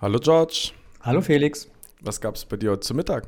Hallo 0.00 0.20
George. 0.20 0.70
Hallo 1.00 1.20
Felix. 1.20 1.68
Was 2.02 2.20
gab 2.20 2.36
es 2.36 2.44
bei 2.44 2.56
dir 2.56 2.70
heute 2.70 2.82
zu 2.82 2.94
Mittag? 2.94 3.26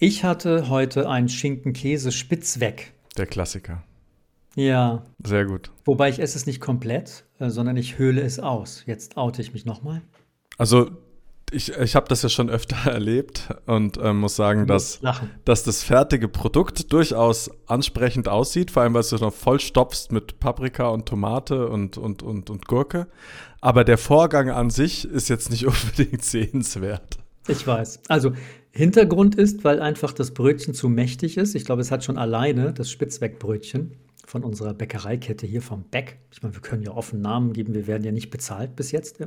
Ich 0.00 0.24
hatte 0.24 0.68
heute 0.68 1.08
ein 1.08 1.28
Schinken-Käse 1.28 2.10
Spitzweg. 2.10 2.92
Der 3.16 3.26
Klassiker. 3.26 3.84
Ja. 4.56 5.04
Sehr 5.22 5.44
gut. 5.44 5.70
Wobei 5.84 6.08
ich 6.08 6.18
esse 6.18 6.36
es 6.36 6.46
nicht 6.46 6.60
komplett, 6.60 7.26
äh, 7.38 7.48
sondern 7.48 7.76
ich 7.76 7.98
höhle 7.98 8.22
es 8.22 8.40
aus. 8.40 8.82
Jetzt 8.86 9.16
oute 9.16 9.40
ich 9.40 9.52
mich 9.52 9.66
nochmal. 9.66 10.02
Also 10.58 10.90
ich, 11.52 11.72
ich 11.72 11.96
habe 11.96 12.08
das 12.08 12.22
ja 12.22 12.28
schon 12.28 12.50
öfter 12.50 12.76
erlebt 12.90 13.48
und 13.66 13.96
äh, 13.96 14.12
muss 14.12 14.36
sagen, 14.36 14.66
dass, 14.66 15.00
dass 15.44 15.62
das 15.62 15.82
fertige 15.82 16.28
Produkt 16.28 16.92
durchaus 16.92 17.50
ansprechend 17.66 18.28
aussieht, 18.28 18.70
vor 18.70 18.82
allem 18.82 18.94
weil 18.94 19.02
du 19.02 19.14
es 19.14 19.20
noch 19.20 19.34
voll 19.34 19.60
stopfst 19.60 20.10
mit 20.10 20.40
Paprika 20.40 20.88
und 20.88 21.06
Tomate 21.06 21.68
und, 21.68 21.98
und, 21.98 22.22
und, 22.22 22.50
und 22.50 22.66
Gurke. 22.66 23.06
Aber 23.60 23.84
der 23.84 23.98
Vorgang 23.98 24.50
an 24.50 24.70
sich 24.70 25.04
ist 25.06 25.28
jetzt 25.28 25.50
nicht 25.50 25.66
unbedingt 25.66 26.24
sehenswert. 26.24 27.18
Ich 27.48 27.66
weiß. 27.66 28.00
Also 28.08 28.32
Hintergrund 28.72 29.34
ist, 29.34 29.64
weil 29.64 29.80
einfach 29.80 30.12
das 30.12 30.32
Brötchen 30.32 30.74
zu 30.74 30.88
mächtig 30.88 31.36
ist. 31.36 31.54
Ich 31.54 31.64
glaube, 31.64 31.82
es 31.82 31.90
hat 31.90 32.04
schon 32.04 32.18
alleine 32.18 32.72
das 32.72 32.90
Spitzwegbrötchen 32.90 33.96
von 34.24 34.44
unserer 34.44 34.74
Bäckereikette 34.74 35.46
hier 35.46 35.60
vom 35.60 35.84
Beck. 35.90 36.18
Ich 36.30 36.42
meine, 36.42 36.54
wir 36.54 36.62
können 36.62 36.82
ja 36.82 36.92
offen 36.92 37.20
Namen 37.20 37.52
geben, 37.52 37.74
wir 37.74 37.88
werden 37.88 38.04
ja 38.04 38.12
nicht 38.12 38.30
bezahlt 38.30 38.76
bis 38.76 38.92
jetzt. 38.92 39.18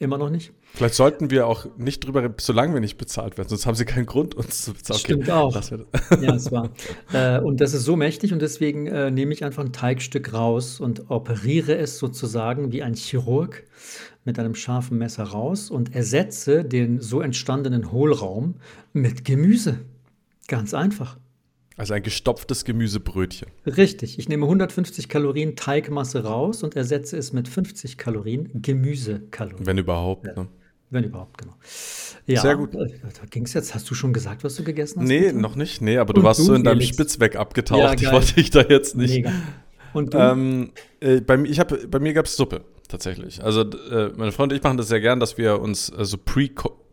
Immer 0.00 0.18
noch 0.18 0.30
nicht. 0.30 0.52
Vielleicht 0.74 0.94
sollten 0.94 1.30
wir 1.30 1.46
auch 1.46 1.66
nicht 1.78 2.04
drüber 2.04 2.22
reden, 2.24 2.34
solange 2.40 2.74
wir 2.74 2.80
nicht 2.80 2.98
bezahlt 2.98 3.38
werden, 3.38 3.48
sonst 3.48 3.64
haben 3.64 3.76
sie 3.76 3.84
keinen 3.84 4.06
Grund, 4.06 4.34
uns 4.34 4.64
zu 4.64 4.72
bezahlen. 4.72 5.00
Okay, 5.00 5.12
Stimmt 5.12 5.30
auch. 5.30 5.54
ja, 6.20 6.34
es 6.34 6.50
war. 6.50 6.70
Äh, 7.12 7.40
und 7.40 7.60
das 7.60 7.74
ist 7.74 7.84
so 7.84 7.94
mächtig 7.94 8.32
und 8.32 8.42
deswegen 8.42 8.88
äh, 8.88 9.10
nehme 9.10 9.32
ich 9.32 9.44
einfach 9.44 9.64
ein 9.64 9.72
Teigstück 9.72 10.32
raus 10.32 10.80
und 10.80 11.10
operiere 11.10 11.76
es 11.76 11.98
sozusagen 11.98 12.72
wie 12.72 12.82
ein 12.82 12.94
Chirurg 12.94 13.64
mit 14.24 14.38
einem 14.38 14.56
scharfen 14.56 14.98
Messer 14.98 15.24
raus 15.24 15.70
und 15.70 15.94
ersetze 15.94 16.64
den 16.64 17.00
so 17.00 17.20
entstandenen 17.20 17.92
Hohlraum 17.92 18.56
mit 18.92 19.24
Gemüse. 19.24 19.78
Ganz 20.48 20.74
einfach. 20.74 21.18
Also 21.76 21.94
ein 21.94 22.02
gestopftes 22.02 22.64
Gemüsebrötchen. 22.64 23.48
Richtig. 23.66 24.18
Ich 24.18 24.28
nehme 24.28 24.44
150 24.44 25.08
Kalorien 25.08 25.56
Teigmasse 25.56 26.22
raus 26.22 26.62
und 26.62 26.76
ersetze 26.76 27.16
es 27.16 27.32
mit 27.32 27.48
50 27.48 27.98
Kalorien 27.98 28.50
Gemüsekalorien. 28.62 29.66
Wenn 29.66 29.78
überhaupt, 29.78 30.26
ja. 30.26 30.34
ne? 30.34 30.48
Wenn 30.90 31.04
überhaupt, 31.04 31.38
genau. 31.38 31.54
Ja, 32.26 32.40
Sehr 32.40 32.56
gut. 32.56 32.74
Äh, 32.74 32.86
da 33.02 33.26
ging 33.28 33.44
es 33.44 33.54
jetzt. 33.54 33.74
Hast 33.74 33.90
du 33.90 33.94
schon 33.94 34.12
gesagt, 34.12 34.44
was 34.44 34.54
du 34.54 34.62
gegessen 34.62 35.00
hast? 35.00 35.08
Nee, 35.08 35.20
bitte? 35.20 35.40
noch 35.40 35.56
nicht. 35.56 35.82
Nee, 35.82 35.98
aber 35.98 36.14
du 36.14 36.20
und 36.20 36.26
warst 36.26 36.40
du, 36.40 36.44
so 36.44 36.54
in 36.54 36.62
deinem 36.62 36.78
Felix? 36.78 36.94
Spitzweg 36.94 37.36
abgetaucht. 37.36 37.80
Ja, 37.80 37.94
ich 37.94 38.12
wollte 38.12 38.34
dich 38.34 38.50
da 38.50 38.60
jetzt 38.62 38.96
nicht. 38.96 39.14
Mega. 39.14 39.32
Und 39.92 40.14
du? 40.14 40.18
Ähm, 40.18 40.70
äh, 41.00 41.20
bei, 41.20 41.36
ich 41.42 41.58
hab, 41.58 41.90
bei 41.90 41.98
mir 41.98 42.12
gab 42.12 42.26
es 42.26 42.36
Suppe, 42.36 42.62
tatsächlich. 42.88 43.42
Also, 43.42 43.62
äh, 43.62 44.12
meine 44.16 44.30
Freunde 44.32 44.54
und 44.54 44.58
ich 44.58 44.62
machen 44.62 44.76
das 44.76 44.88
sehr 44.88 45.00
gern, 45.00 45.18
dass 45.18 45.36
wir 45.36 45.60
uns 45.60 45.90
äh, 45.90 46.04
so 46.04 46.16
pre, 46.18 46.48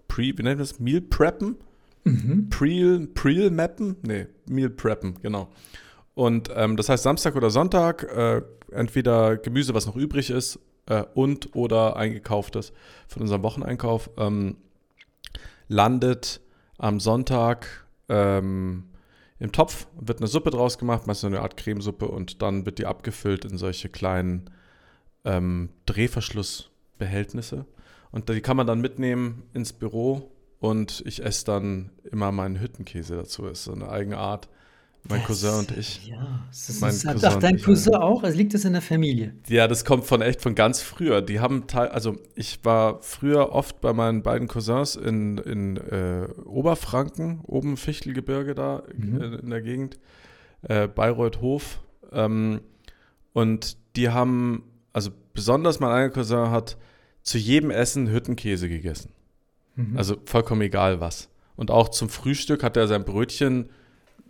pre, 0.07 0.23
wie 0.23 0.43
nennt 0.43 0.45
man 0.45 0.57
das? 0.59 0.79
Meal 0.79 1.01
preppen? 1.01 1.57
Mhm. 2.03 2.49
Preel, 2.49 3.07
Preel 3.07 3.51
mappen? 3.51 3.97
Nee, 4.01 4.27
Meal 4.47 4.69
preppen, 4.69 5.19
genau. 5.21 5.49
Und 6.13 6.49
ähm, 6.55 6.77
das 6.77 6.89
heißt 6.89 7.03
Samstag 7.03 7.35
oder 7.35 7.49
Sonntag 7.49 8.03
äh, 8.03 8.41
entweder 8.71 9.37
Gemüse, 9.37 9.73
was 9.73 9.85
noch 9.85 9.95
übrig 9.95 10.29
ist, 10.29 10.59
äh, 10.87 11.03
und 11.13 11.55
oder 11.55 11.95
eingekauftes 11.95 12.73
von 13.07 13.21
unserem 13.21 13.43
Wocheneinkauf 13.43 14.09
ähm, 14.17 14.57
landet 15.67 16.41
am 16.77 16.99
Sonntag 16.99 17.85
ähm, 18.09 18.85
im 19.39 19.51
Topf, 19.51 19.87
wird 19.99 20.19
eine 20.19 20.27
Suppe 20.27 20.51
draus 20.51 20.77
gemacht, 20.77 21.07
meistens 21.07 21.27
eine 21.27 21.41
Art 21.41 21.57
Cremesuppe 21.57 22.07
und 22.07 22.41
dann 22.41 22.65
wird 22.65 22.77
die 22.77 22.85
abgefüllt 22.85 23.45
in 23.45 23.57
solche 23.57 23.89
kleinen 23.89 24.49
ähm, 25.25 25.69
Drehverschlussbehältnisse. 25.85 27.65
Und 28.11 28.29
die 28.29 28.41
kann 28.41 28.57
man 28.57 28.67
dann 28.67 28.81
mitnehmen 28.81 29.43
ins 29.53 29.73
Büro 29.73 30.31
und 30.61 31.01
ich 31.07 31.25
esse 31.25 31.43
dann 31.43 31.89
immer 32.09 32.31
meinen 32.31 32.61
Hüttenkäse 32.61 33.15
dazu. 33.15 33.41
Das 33.41 33.59
ist 33.59 33.63
so 33.65 33.73
eine 33.73 33.89
eigene 33.89 34.17
Art. 34.17 34.47
Mein 35.09 35.17
das, 35.21 35.27
Cousin 35.27 35.53
und 35.55 35.75
ich. 35.75 36.07
Ja, 36.07 36.45
das 36.49 36.69
ist, 36.69 36.81
mein 36.81 36.91
Cousin 36.91 37.25
ach, 37.25 37.35
dein 37.37 37.59
Cousin 37.59 37.95
auch? 37.95 38.21
Also 38.21 38.37
liegt 38.37 38.53
das 38.53 38.63
in 38.63 38.73
der 38.73 38.83
Familie? 38.83 39.33
Ja, 39.47 39.67
das 39.67 39.83
kommt 39.83 40.05
von 40.05 40.21
echt 40.21 40.39
von 40.39 40.53
ganz 40.53 40.83
früher. 40.83 41.23
Die 41.23 41.39
haben 41.39 41.65
teil, 41.65 41.87
also 41.87 42.15
ich 42.35 42.63
war 42.63 43.01
früher 43.01 43.51
oft 43.51 43.81
bei 43.81 43.91
meinen 43.91 44.21
beiden 44.21 44.47
Cousins 44.47 44.95
in, 44.95 45.39
in 45.39 45.77
äh, 45.77 46.27
Oberfranken, 46.45 47.41
oben 47.41 47.75
Fichtelgebirge 47.75 48.53
da 48.53 48.83
mhm. 48.95 49.19
in, 49.19 49.33
in, 49.33 49.49
der 49.49 49.61
Gegend, 49.63 49.97
äh, 50.61 50.87
Bayreuth-Hof. 50.87 51.79
Ähm, 52.11 52.61
und 53.33 53.77
die 53.95 54.09
haben, 54.09 54.63
also 54.93 55.09
besonders 55.33 55.79
mein 55.79 55.89
eigener 55.89 56.13
Cousin 56.13 56.51
hat 56.51 56.77
zu 57.23 57.39
jedem 57.39 57.71
Essen 57.71 58.11
Hüttenkäse 58.11 58.69
gegessen. 58.69 59.09
Mhm. 59.89 59.97
Also 59.97 60.17
vollkommen 60.25 60.61
egal 60.61 60.99
was. 60.99 61.29
Und 61.55 61.71
auch 61.71 61.89
zum 61.89 62.09
Frühstück 62.09 62.63
hat 62.63 62.77
er 62.77 62.87
sein 62.87 63.05
Brötchen, 63.05 63.69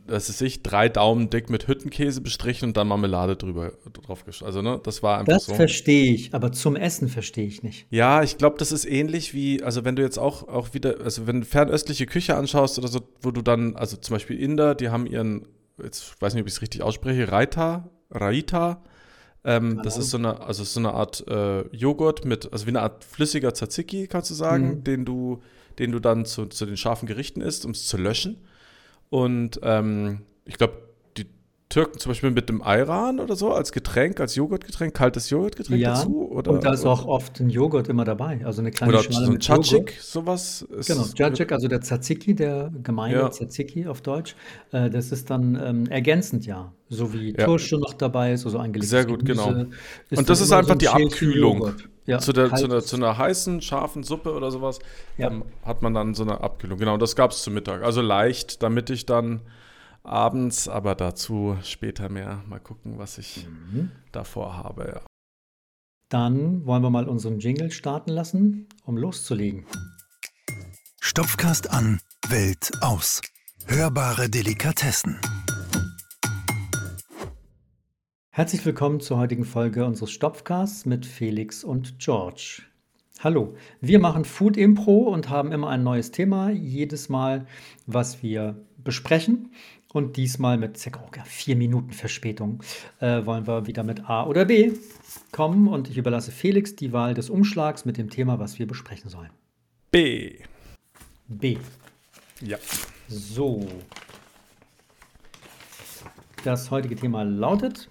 das 0.08 0.30
ist 0.30 0.42
ich, 0.42 0.64
drei 0.64 0.90
Daumen 0.90 1.30
dick 1.30 1.50
mit 1.50 1.68
Hüttenkäse 1.68 2.22
bestrichen 2.22 2.70
und 2.70 2.78
dann 2.78 2.88
Marmelade 2.88 3.36
drüber 3.36 3.72
drauf 3.94 4.26
Also, 4.42 4.62
ne, 4.62 4.80
das 4.84 5.04
war 5.04 5.20
einfach 5.20 5.34
das 5.34 5.46
so. 5.46 5.52
Das 5.52 5.58
verstehe 5.58 6.14
ich, 6.14 6.34
aber 6.34 6.52
zum 6.52 6.76
Essen 6.76 7.08
verstehe 7.08 7.46
ich 7.46 7.64
nicht. 7.64 7.86
Ja, 7.90 8.24
ich 8.24 8.38
glaube, 8.38 8.58
das 8.58 8.72
ist 8.72 8.86
ähnlich 8.86 9.34
wie, 9.34 9.64
also 9.64 9.86
wenn 9.86 9.96
du 9.96 10.02
jetzt 10.02 10.18
auch, 10.18 10.48
auch 10.48 10.74
wieder, 10.74 11.02
also 11.02 11.28
wenn 11.28 11.42
du 11.42 11.46
fernöstliche 11.46 12.06
Küche 12.06 12.36
anschaust 12.36 12.78
oder 12.80 12.88
so, 12.88 13.02
wo 13.22 13.32
du 13.32 13.42
dann, 13.42 13.76
also 13.76 13.98
zum 13.98 14.16
Beispiel 14.16 14.40
Inder, 14.40 14.76
die 14.76 14.90
haben 14.90 15.06
ihren, 15.06 15.48
jetzt 15.82 16.22
weiß 16.22 16.34
nicht, 16.34 16.42
ob 16.42 16.48
ich 16.48 16.54
es 16.56 16.62
richtig 16.62 16.82
ausspreche, 16.82 17.32
Raita, 17.32 17.90
Raita, 18.10 18.84
ähm, 19.44 19.82
das 19.84 19.98
ist 19.98 20.12
so 20.12 20.18
eine, 20.18 20.40
also 20.42 20.64
so 20.64 20.80
eine 20.80 20.94
Art 20.94 21.26
äh, 21.28 21.68
Joghurt 21.76 22.26
mit, 22.26 22.52
also 22.54 22.66
wie 22.66 22.72
eine 22.72 22.82
Art 22.82 23.04
flüssiger 23.04 23.54
Tzatziki, 23.54 24.08
kannst 24.08 24.30
du 24.30 24.36
sagen, 24.36 24.68
mhm. 24.68 24.84
den 24.84 25.06
du, 25.06 25.42
den 25.80 25.92
du 25.92 26.00
dann 26.00 26.26
zu, 26.26 26.46
zu 26.46 26.66
den 26.66 26.78
scharfen 26.78 27.08
Gerichten 27.08 27.42
isst, 27.42 27.66
um 27.66 27.72
es 27.72 27.88
zu 27.88 27.98
löschen. 27.98 28.38
Und 29.10 29.60
ähm, 29.64 30.22
ich 30.46 30.58
glaube, 30.58 30.91
Türken 31.72 32.00
zum 32.00 32.12
Beispiel 32.12 32.32
mit 32.32 32.50
dem 32.50 32.62
Ayran 32.62 33.20
oder 33.20 33.36
so 33.36 33.54
als 33.54 33.72
Getränk, 33.72 34.20
als 34.20 34.36
Joghurtgetränk, 34.36 34.94
kaltes 34.94 35.30
Joghurtgetränk 35.30 35.82
ja, 35.82 35.94
dazu? 35.94 36.30
Oder, 36.30 36.52
und 36.52 36.64
da 36.66 36.74
ist 36.74 36.86
auch 36.86 37.06
oft 37.06 37.40
ein 37.40 37.50
Joghurt 37.50 37.88
immer 37.88 38.04
dabei, 38.04 38.42
also 38.46 38.62
eine 38.62 38.72
kleine 38.72 38.94
oder 38.94 39.04
Schale 39.04 39.26
so 39.26 39.32
ein 39.32 39.40
Tzatziki, 39.40 39.94
sowas. 40.00 40.68
genau, 40.70 41.04
Tzatziki, 41.04 41.54
also 41.54 41.68
der 41.70 41.80
Tzatziki, 41.80 42.36
der 42.36 42.72
gemeine 42.84 43.16
ja. 43.16 43.30
Tzatziki 43.30 43.88
auf 43.88 44.02
Deutsch, 44.02 44.36
äh, 44.72 44.90
das 44.90 45.14
ist 45.14 45.30
dann 45.30 45.56
ähm, 45.56 45.88
ergänzend, 45.88 46.46
ja. 46.46 46.74
So 46.90 47.14
wie 47.14 47.34
ja. 47.34 47.46
Tursche 47.46 47.78
noch 47.78 47.94
dabei 47.94 48.34
ist, 48.34 48.46
also 48.46 48.58
eingelegtes 48.58 48.90
Sehr 48.90 49.06
gut, 49.06 49.26
Gemüse, 49.26 49.48
genau. 49.50 50.20
Und 50.20 50.30
das 50.30 50.42
ist 50.42 50.52
einfach 50.52 50.74
so 50.74 50.80
die 50.80 50.90
Abkühlung. 50.90 51.72
Ja, 52.06 52.18
zu, 52.18 52.34
der, 52.34 52.54
zu, 52.54 52.66
einer, 52.66 52.82
zu, 52.82 52.98
einer, 52.98 53.18
heißen, 53.18 53.62
scharfen 53.62 54.04
Suppe 54.04 54.34
oder 54.34 54.52
sowas 54.52 54.80
ja. 55.18 55.30
ähm, 55.30 55.46
hat 55.64 55.84
man 55.84 55.94
dann 55.94 56.16
so 56.16 56.24
eine 56.24 56.42
Abkühlung. 56.42 56.80
Genau, 56.80 56.98
das 56.98 57.16
gab 57.16 57.32
es 57.32 57.44
zu 57.44 57.52
Mittag. 57.52 57.84
Also 57.84 58.02
leicht, 58.02 58.62
damit 58.64 58.90
ich 58.90 59.06
dann 59.06 59.42
abends, 60.04 60.68
aber 60.68 60.96
dazu 60.96 61.58
später 61.64 62.10
mehr. 62.10 62.44
Mal 62.48 62.60
gucken, 62.60 62.98
was 62.98 63.18
ich 63.18 63.48
mhm. 63.48 63.92
davor 64.12 64.58
habe. 64.58 64.94
Ja. 64.96 65.02
Dann 66.10 66.66
wollen 66.66 66.84
wir 66.84 66.90
mal 66.90 67.08
unseren 67.08 67.40
Jingle 67.40 67.72
starten 67.72 68.12
lassen, 68.12 68.68
um 68.86 68.98
loszulegen. 68.98 69.66
Stopfcast 71.00 71.72
an, 71.72 72.00
Welt 72.28 72.72
aus. 72.82 73.22
Hörbare 73.66 74.30
Delikatessen. 74.30 75.20
Herzlich 78.30 78.66
willkommen 78.66 79.02
zur 79.02 79.18
heutigen 79.18 79.46
Folge 79.46 79.86
unseres 79.86 80.12
Stopfcasts 80.12 80.86
mit 80.86 81.06
Felix 81.06 81.64
und 81.64 82.00
George. 82.00 82.64
Hallo, 83.20 83.56
wir 83.82 84.00
machen 84.00 84.26
Food 84.26 84.58
Impro 84.58 85.10
und 85.14 85.30
haben 85.30 85.52
immer 85.52 85.70
ein 85.70 85.84
neues 85.84 86.10
Thema, 86.12 86.50
jedes 86.50 87.08
Mal, 87.08 87.46
was 87.86 88.24
wir 88.24 88.56
besprechen. 88.78 89.52
Und 89.94 90.16
diesmal 90.16 90.58
mit 90.58 90.78
circa 90.78 91.02
vier 91.26 91.56
Minuten 91.56 91.92
Verspätung 91.92 92.64
äh, 93.00 93.26
wollen 93.26 93.46
wir 93.46 93.68
wieder 93.68 93.84
mit 93.84 94.10
A 94.10 94.26
oder 94.26 94.46
B 94.46 94.72
kommen. 95.32 95.68
Und 95.68 95.90
ich 95.90 95.98
überlasse 95.98 96.32
Felix 96.32 96.76
die 96.76 96.94
Wahl 96.94 97.14
des 97.14 97.30
Umschlags 97.30 97.84
mit 97.86 97.98
dem 97.98 98.10
Thema, 98.10 98.40
was 98.40 98.58
wir 98.58 98.68
besprechen 98.68 99.10
sollen. 99.10 99.32
B. 99.92 100.40
B. 101.28 101.58
Ja. 102.42 102.58
So. 103.08 103.68
Das 106.44 106.72
heutige 106.72 106.96
Thema 106.96 107.24
lautet 107.24 107.90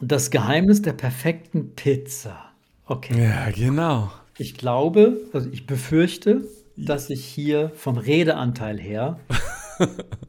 das 0.00 0.30
Geheimnis 0.30 0.82
der 0.82 0.92
perfekten 0.92 1.74
Pizza. 1.74 2.52
Okay. 2.86 3.24
Ja, 3.24 3.50
genau. 3.50 4.12
Ich 4.38 4.56
glaube, 4.56 5.20
also 5.32 5.48
ich 5.50 5.66
befürchte, 5.66 6.46
dass 6.76 7.08
ich 7.08 7.24
hier 7.24 7.70
vom 7.74 7.96
Redeanteil 7.96 8.78
her 8.78 9.18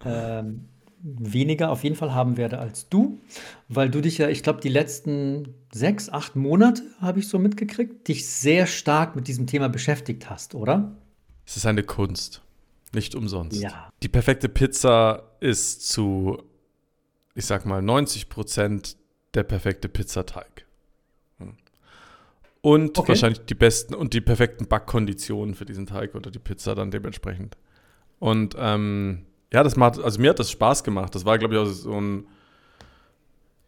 ähm, 0.05 0.67
weniger 1.01 1.71
auf 1.71 1.83
jeden 1.83 1.95
Fall 1.95 2.13
haben 2.13 2.37
werde 2.37 2.59
als 2.59 2.89
du, 2.89 3.19
weil 3.69 3.89
du 3.89 4.01
dich 4.01 4.17
ja, 4.17 4.29
ich 4.29 4.43
glaube, 4.43 4.61
die 4.61 4.69
letzten 4.69 5.53
sechs, 5.71 6.09
acht 6.09 6.35
Monate, 6.35 6.83
habe 6.99 7.19
ich 7.19 7.27
so 7.27 7.39
mitgekriegt, 7.39 8.07
dich 8.07 8.27
sehr 8.27 8.65
stark 8.65 9.15
mit 9.15 9.27
diesem 9.27 9.47
Thema 9.47 9.69
beschäftigt 9.69 10.29
hast, 10.29 10.55
oder? 10.55 10.95
Es 11.45 11.55
ist 11.55 11.65
eine 11.65 11.83
Kunst, 11.83 12.41
nicht 12.93 13.15
umsonst. 13.15 13.61
Ja. 13.61 13.89
Die 14.03 14.09
perfekte 14.09 14.49
Pizza 14.49 15.23
ist 15.39 15.87
zu, 15.87 16.41
ich 17.35 17.45
sag 17.45 17.65
mal, 17.65 17.81
90 17.81 18.29
Prozent 18.29 18.97
der 19.33 19.43
perfekte 19.43 19.87
Pizzateig. 19.87 20.65
Und 22.61 22.97
okay. 22.97 23.09
wahrscheinlich 23.09 23.45
die 23.45 23.55
besten 23.55 23.93
und 23.93 24.13
die 24.13 24.19
perfekten 24.19 24.67
Backkonditionen 24.67 25.55
für 25.55 25.63
diesen 25.63 25.85
Teig 25.85 26.15
oder 26.15 26.31
die 26.31 26.39
Pizza 26.39 26.75
dann 26.75 26.91
dementsprechend. 26.91 27.55
Und 28.19 28.55
ähm, 28.57 29.26
ja, 29.51 29.63
das 29.63 29.75
macht, 29.75 29.99
also 29.99 30.19
mir 30.19 30.31
hat 30.31 30.39
das 30.39 30.51
Spaß 30.51 30.83
gemacht. 30.83 31.15
Das 31.15 31.25
war, 31.25 31.37
glaube 31.37 31.55
ich, 31.55 31.59
auch 31.59 31.65
so 31.65 31.93
ein, 31.93 32.27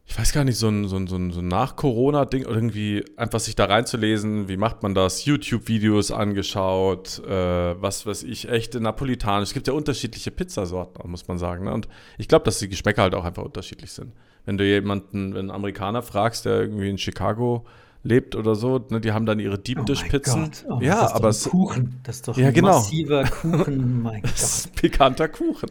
ich 0.05 0.17
weiß 0.17 0.33
gar 0.33 0.43
nicht, 0.43 0.57
so 0.57 0.67
ein, 0.67 0.87
so 0.87 0.95
ein, 0.97 1.07
so 1.07 1.15
ein, 1.15 1.31
so 1.31 1.39
ein 1.39 1.47
Nach-Corona-Ding, 1.47 2.43
irgendwie 2.43 3.05
einfach 3.15 3.39
sich 3.39 3.55
da 3.55 3.65
reinzulesen, 3.65 4.49
wie 4.49 4.57
macht 4.57 4.81
man 4.81 4.95
das, 4.95 5.23
YouTube-Videos 5.25 6.11
angeschaut, 6.11 7.19
äh, 7.25 7.81
was 7.81 8.05
weiß 8.05 8.23
ich, 8.23 8.49
echte 8.49 8.81
Napolitanisch. 8.81 9.49
Es 9.49 9.53
gibt 9.53 9.67
ja 9.67 9.73
unterschiedliche 9.73 10.31
Pizzasorten, 10.31 11.09
muss 11.09 11.27
man 11.27 11.37
sagen. 11.37 11.65
Ne? 11.65 11.73
Und 11.73 11.87
ich 12.17 12.27
glaube, 12.27 12.43
dass 12.43 12.59
die 12.59 12.67
Geschmäcker 12.67 13.03
halt 13.03 13.15
auch 13.15 13.23
einfach 13.23 13.43
unterschiedlich 13.43 13.91
sind. 13.91 14.13
Wenn 14.45 14.57
du 14.57 14.65
jemanden, 14.65 15.33
wenn 15.33 15.41
einen 15.41 15.51
Amerikaner 15.51 16.01
fragst, 16.01 16.45
der 16.45 16.61
irgendwie 16.61 16.89
in 16.89 16.97
Chicago 16.97 17.65
lebt 18.03 18.35
oder 18.35 18.55
so, 18.55 18.85
ne, 18.89 19.01
die 19.01 19.11
haben 19.11 19.25
dann 19.25 19.39
ihre 19.39 19.59
Deep 19.59 19.85
Dish 19.85 20.03
Pizzen. 20.03 20.51
Oh 20.67 20.75
oh, 20.75 20.81
ja, 20.81 21.13
aber 21.13 21.29
es 21.29 21.43
Kuchen, 21.43 21.99
das 22.03 22.17
ist 22.17 22.27
doch 22.27 22.37
ja, 22.37 22.47
ein 22.47 22.53
genau. 22.53 22.77
massiver 22.77 23.23
Kuchen, 23.25 24.01
mein 24.03 24.21
Gott. 24.21 24.31
Das 24.31 24.65
ist 24.65 24.75
pikanter 24.75 25.27
Kuchen. 25.27 25.69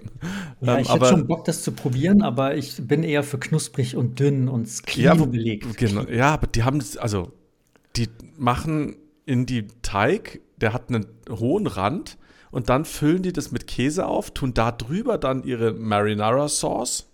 Ja, 0.60 0.76
ähm, 0.76 0.82
ich 0.82 0.92
hätte 0.92 1.06
schon 1.06 1.26
Bock, 1.26 1.44
das 1.44 1.62
zu 1.62 1.72
probieren, 1.72 2.22
aber 2.22 2.56
ich 2.56 2.76
bin 2.86 3.02
eher 3.02 3.22
für 3.22 3.38
knusprig 3.38 3.96
und 3.96 4.20
dünn 4.20 4.48
und 4.48 4.86
Kino 4.86 5.04
ja, 5.06 5.14
belegt. 5.14 5.76
Genau, 5.78 6.02
ja, 6.02 6.34
aber 6.34 6.46
die 6.46 6.64
haben 6.64 6.82
also 6.98 7.32
die 7.96 8.08
machen 8.36 8.96
in 9.24 9.46
die 9.46 9.66
Teig, 9.82 10.40
der 10.58 10.72
hat 10.72 10.88
einen 10.88 11.06
hohen 11.30 11.66
Rand 11.66 12.18
und 12.50 12.68
dann 12.68 12.84
füllen 12.84 13.22
die 13.22 13.32
das 13.32 13.52
mit 13.52 13.66
Käse 13.66 14.06
auf, 14.06 14.32
tun 14.32 14.54
da 14.54 14.70
drüber 14.72 15.18
dann 15.18 15.44
ihre 15.44 15.72
Marinara 15.72 16.48
Sauce 16.48 17.07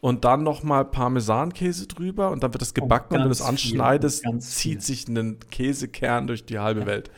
und 0.00 0.24
dann 0.24 0.42
nochmal 0.42 0.84
Parmesankäse 0.84 1.86
drüber 1.86 2.30
und 2.30 2.42
dann 2.42 2.52
wird 2.52 2.62
das 2.62 2.70
oh, 2.70 2.82
gebacken 2.82 3.08
oh, 3.10 3.14
und 3.14 3.20
wenn 3.22 3.28
du 3.28 3.32
es 3.32 3.42
anschneidest, 3.42 4.24
zieht 4.40 4.82
sich 4.82 5.08
ein 5.08 5.38
Käsekern 5.50 6.26
durch 6.26 6.44
die 6.44 6.58
halbe 6.58 6.80
ja. 6.80 6.86
Welt. 6.86 7.10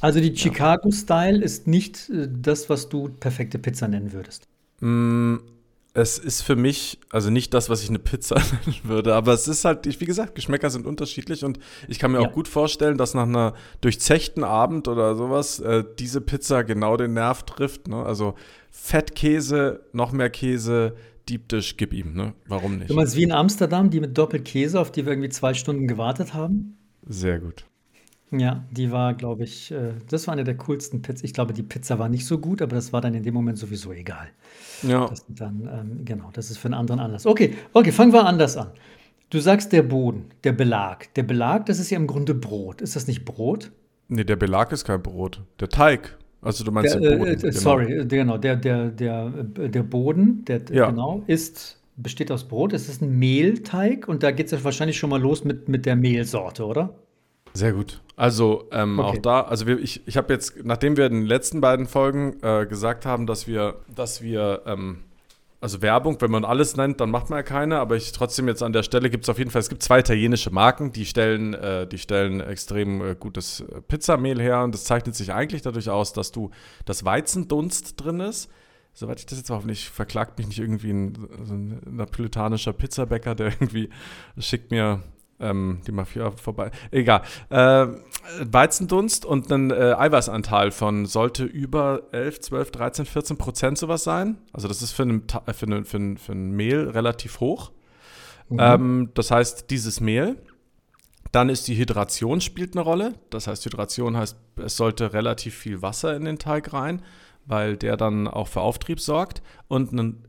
Also 0.00 0.20
die 0.20 0.34
Chicago-Style 0.36 1.38
ja. 1.38 1.44
ist 1.44 1.66
nicht 1.66 2.08
äh, 2.10 2.28
das, 2.30 2.70
was 2.70 2.88
du 2.88 3.08
perfekte 3.08 3.58
Pizza 3.58 3.86
nennen 3.86 4.12
würdest. 4.12 4.48
Mm, 4.80 5.36
es 5.94 6.18
ist 6.18 6.40
für 6.40 6.56
mich, 6.56 6.98
also 7.10 7.28
nicht 7.28 7.52
das, 7.52 7.68
was 7.68 7.82
ich 7.82 7.90
eine 7.90 7.98
Pizza 7.98 8.36
nennen 8.66 8.78
würde, 8.84 9.14
aber 9.14 9.34
es 9.34 9.46
ist 9.46 9.66
halt, 9.66 10.00
wie 10.00 10.06
gesagt, 10.06 10.34
Geschmäcker 10.34 10.70
sind 10.70 10.86
unterschiedlich 10.86 11.44
und 11.44 11.58
ich 11.86 11.98
kann 11.98 12.12
mir 12.12 12.22
ja. 12.22 12.28
auch 12.28 12.32
gut 12.32 12.48
vorstellen, 12.48 12.96
dass 12.96 13.12
nach 13.12 13.24
einer 13.24 13.52
durchzechten 13.82 14.42
Abend 14.42 14.88
oder 14.88 15.16
sowas 15.16 15.60
äh, 15.60 15.84
diese 15.98 16.22
Pizza 16.22 16.64
genau 16.64 16.96
den 16.96 17.12
Nerv 17.12 17.42
trifft. 17.42 17.88
Ne? 17.88 18.02
Also 18.02 18.34
Fettkäse, 18.70 19.84
noch 19.92 20.12
mehr 20.12 20.30
Käse, 20.30 20.96
Deep 21.28 21.48
Dish, 21.48 21.76
gib 21.76 21.92
ihm, 21.92 22.14
ne? 22.14 22.34
Warum 22.46 22.78
nicht? 22.78 22.90
Du 22.90 22.94
meinst 22.94 23.16
wie 23.16 23.22
in 23.22 23.32
Amsterdam, 23.32 23.90
die 23.90 24.00
mit 24.00 24.16
Doppelkäse, 24.18 24.80
auf 24.80 24.90
die 24.90 25.04
wir 25.04 25.12
irgendwie 25.12 25.28
zwei 25.28 25.54
Stunden 25.54 25.86
gewartet 25.86 26.34
haben? 26.34 26.76
Sehr 27.06 27.38
gut. 27.38 27.64
Ja, 28.32 28.64
die 28.70 28.90
war, 28.90 29.12
glaube 29.12 29.44
ich, 29.44 29.70
äh, 29.70 29.92
das 30.08 30.26
war 30.26 30.32
eine 30.32 30.44
der 30.44 30.56
coolsten 30.56 31.02
Pizzen. 31.02 31.26
Ich 31.26 31.34
glaube, 31.34 31.52
die 31.52 31.62
Pizza 31.62 31.98
war 31.98 32.08
nicht 32.08 32.24
so 32.24 32.38
gut, 32.38 32.62
aber 32.62 32.74
das 32.74 32.92
war 32.92 33.02
dann 33.02 33.14
in 33.14 33.22
dem 33.22 33.34
Moment 33.34 33.58
sowieso 33.58 33.92
egal. 33.92 34.28
Ja. 34.82 35.06
Das 35.06 35.24
dann, 35.28 35.68
ähm, 35.70 36.04
genau, 36.04 36.30
das 36.32 36.50
ist 36.50 36.56
für 36.56 36.68
einen 36.68 36.74
anderen 36.74 37.00
Anlass. 37.00 37.26
Okay, 37.26 37.54
okay, 37.74 37.92
fangen 37.92 38.12
wir 38.12 38.24
anders 38.24 38.56
an. 38.56 38.68
Du 39.28 39.38
sagst 39.38 39.72
der 39.72 39.82
Boden, 39.82 40.26
der 40.44 40.52
Belag. 40.52 41.12
Der 41.14 41.24
Belag, 41.24 41.66
das 41.66 41.78
ist 41.78 41.90
ja 41.90 41.98
im 41.98 42.06
Grunde 42.06 42.34
Brot. 42.34 42.80
Ist 42.80 42.96
das 42.96 43.06
nicht 43.06 43.24
Brot? 43.24 43.70
Nee, 44.08 44.24
der 44.24 44.36
Belag 44.36 44.72
ist 44.72 44.84
kein 44.84 45.02
Brot. 45.02 45.42
Der 45.60 45.68
Teig. 45.68 46.18
Also 46.42 46.64
du 46.64 46.72
meinst 46.72 46.94
der, 46.94 47.00
den 47.00 47.18
Boden. 47.18 47.32
Äh, 47.32 47.36
genau. 47.36 47.52
Sorry, 47.52 48.04
genau, 48.06 48.36
der, 48.36 48.56
der, 48.56 48.88
der, 48.88 49.30
der 49.30 49.82
Boden, 49.82 50.44
der 50.44 50.60
ja. 50.70 50.90
genau, 50.90 51.22
ist, 51.28 51.80
besteht 51.96 52.30
aus 52.32 52.44
Brot. 52.44 52.72
Es 52.72 52.88
ist 52.88 53.00
ein 53.00 53.18
Mehlteig 53.18 54.08
und 54.08 54.22
da 54.22 54.32
geht 54.32 54.46
es 54.46 54.52
ja 54.52 54.62
wahrscheinlich 54.64 54.98
schon 54.98 55.10
mal 55.10 55.20
los 55.20 55.44
mit, 55.44 55.68
mit 55.68 55.86
der 55.86 55.94
Mehlsorte, 55.96 56.66
oder? 56.66 56.94
Sehr 57.54 57.72
gut. 57.72 58.00
Also 58.16 58.64
ähm, 58.72 58.98
okay. 58.98 59.08
auch 59.08 59.22
da, 59.22 59.40
also 59.42 59.66
wir, 59.66 59.78
ich, 59.78 60.06
ich 60.06 60.16
habe 60.16 60.32
jetzt, 60.32 60.64
nachdem 60.64 60.96
wir 60.96 61.06
in 61.06 61.12
den 61.12 61.26
letzten 61.26 61.60
beiden 61.60 61.86
Folgen 61.86 62.36
äh, 62.42 62.66
gesagt 62.66 63.06
haben, 63.06 63.26
dass 63.26 63.46
wir, 63.46 63.76
dass 63.94 64.22
wir 64.22 64.62
ähm, 64.66 64.98
also 65.62 65.80
Werbung, 65.80 66.20
wenn 66.20 66.30
man 66.32 66.44
alles 66.44 66.76
nennt, 66.76 67.00
dann 67.00 67.10
macht 67.10 67.30
man 67.30 67.38
ja 67.38 67.42
keine, 67.44 67.78
aber 67.78 67.94
ich 67.94 68.10
trotzdem 68.10 68.48
jetzt 68.48 68.64
an 68.64 68.72
der 68.72 68.82
Stelle 68.82 69.08
gibt 69.10 69.24
es 69.24 69.28
auf 69.28 69.38
jeden 69.38 69.52
Fall, 69.52 69.60
es 69.60 69.68
gibt 69.68 69.82
zwei 69.84 70.00
italienische 70.00 70.50
Marken, 70.50 70.92
die 70.92 71.06
stellen, 71.06 71.54
äh, 71.54 71.86
die 71.86 71.98
stellen 71.98 72.40
extrem 72.40 73.00
äh, 73.00 73.14
gutes 73.14 73.60
äh, 73.60 73.80
Pizzamehl 73.80 74.42
her 74.42 74.64
und 74.64 74.74
das 74.74 74.82
zeichnet 74.82 75.14
sich 75.14 75.32
eigentlich 75.32 75.62
dadurch 75.62 75.88
aus, 75.88 76.12
dass 76.12 76.32
du 76.32 76.50
das 76.84 77.04
Weizendunst 77.04 77.94
drin 78.02 78.18
ist. 78.18 78.50
Soweit 78.92 79.20
ich 79.20 79.26
das 79.26 79.38
jetzt 79.38 79.50
hoffentlich 79.50 79.88
verklagt 79.88 80.36
mich 80.36 80.48
nicht 80.48 80.58
irgendwie 80.58 80.92
ein, 80.92 81.28
so 81.44 81.54
ein 81.54 81.80
napolitanischer 81.86 82.72
Pizzabäcker, 82.72 83.36
der 83.36 83.46
irgendwie 83.60 83.88
schickt 84.38 84.72
mir 84.72 85.00
ähm, 85.42 85.80
die 85.86 85.92
Mafia 85.92 86.30
vorbei. 86.30 86.70
Egal. 86.90 87.22
Äh, 87.50 87.88
Weizendunst 88.40 89.26
und 89.26 89.50
ein 89.50 89.70
äh, 89.70 89.94
Eiweißanteil 89.98 90.70
von 90.70 91.06
sollte 91.06 91.44
über 91.44 92.02
11, 92.12 92.40
12, 92.40 92.70
13, 92.70 93.06
14 93.06 93.36
Prozent 93.36 93.78
sowas 93.78 94.04
sein. 94.04 94.38
Also 94.52 94.68
das 94.68 94.80
ist 94.80 94.92
für 94.92 95.02
ein, 95.02 95.24
für 95.52 95.66
eine, 95.66 95.84
für 95.84 95.96
ein, 95.96 96.16
für 96.16 96.32
ein 96.32 96.52
Mehl 96.52 96.88
relativ 96.88 97.40
hoch. 97.40 97.72
Mhm. 98.48 98.58
Ähm, 98.60 99.10
das 99.14 99.30
heißt, 99.30 99.70
dieses 99.70 100.00
Mehl. 100.00 100.36
Dann 101.32 101.48
ist 101.48 101.66
die 101.66 101.76
Hydration 101.76 102.42
spielt 102.42 102.76
eine 102.76 102.82
Rolle. 102.82 103.14
Das 103.30 103.46
heißt, 103.46 103.64
Hydration 103.64 104.18
heißt, 104.18 104.36
es 104.56 104.76
sollte 104.76 105.14
relativ 105.14 105.56
viel 105.56 105.80
Wasser 105.80 106.14
in 106.14 106.26
den 106.26 106.38
Teig 106.38 106.74
rein, 106.74 107.00
weil 107.46 107.78
der 107.78 107.96
dann 107.96 108.28
auch 108.28 108.48
für 108.48 108.60
Auftrieb 108.60 109.00
sorgt. 109.00 109.42
Und 109.66 109.92
ein 109.92 110.24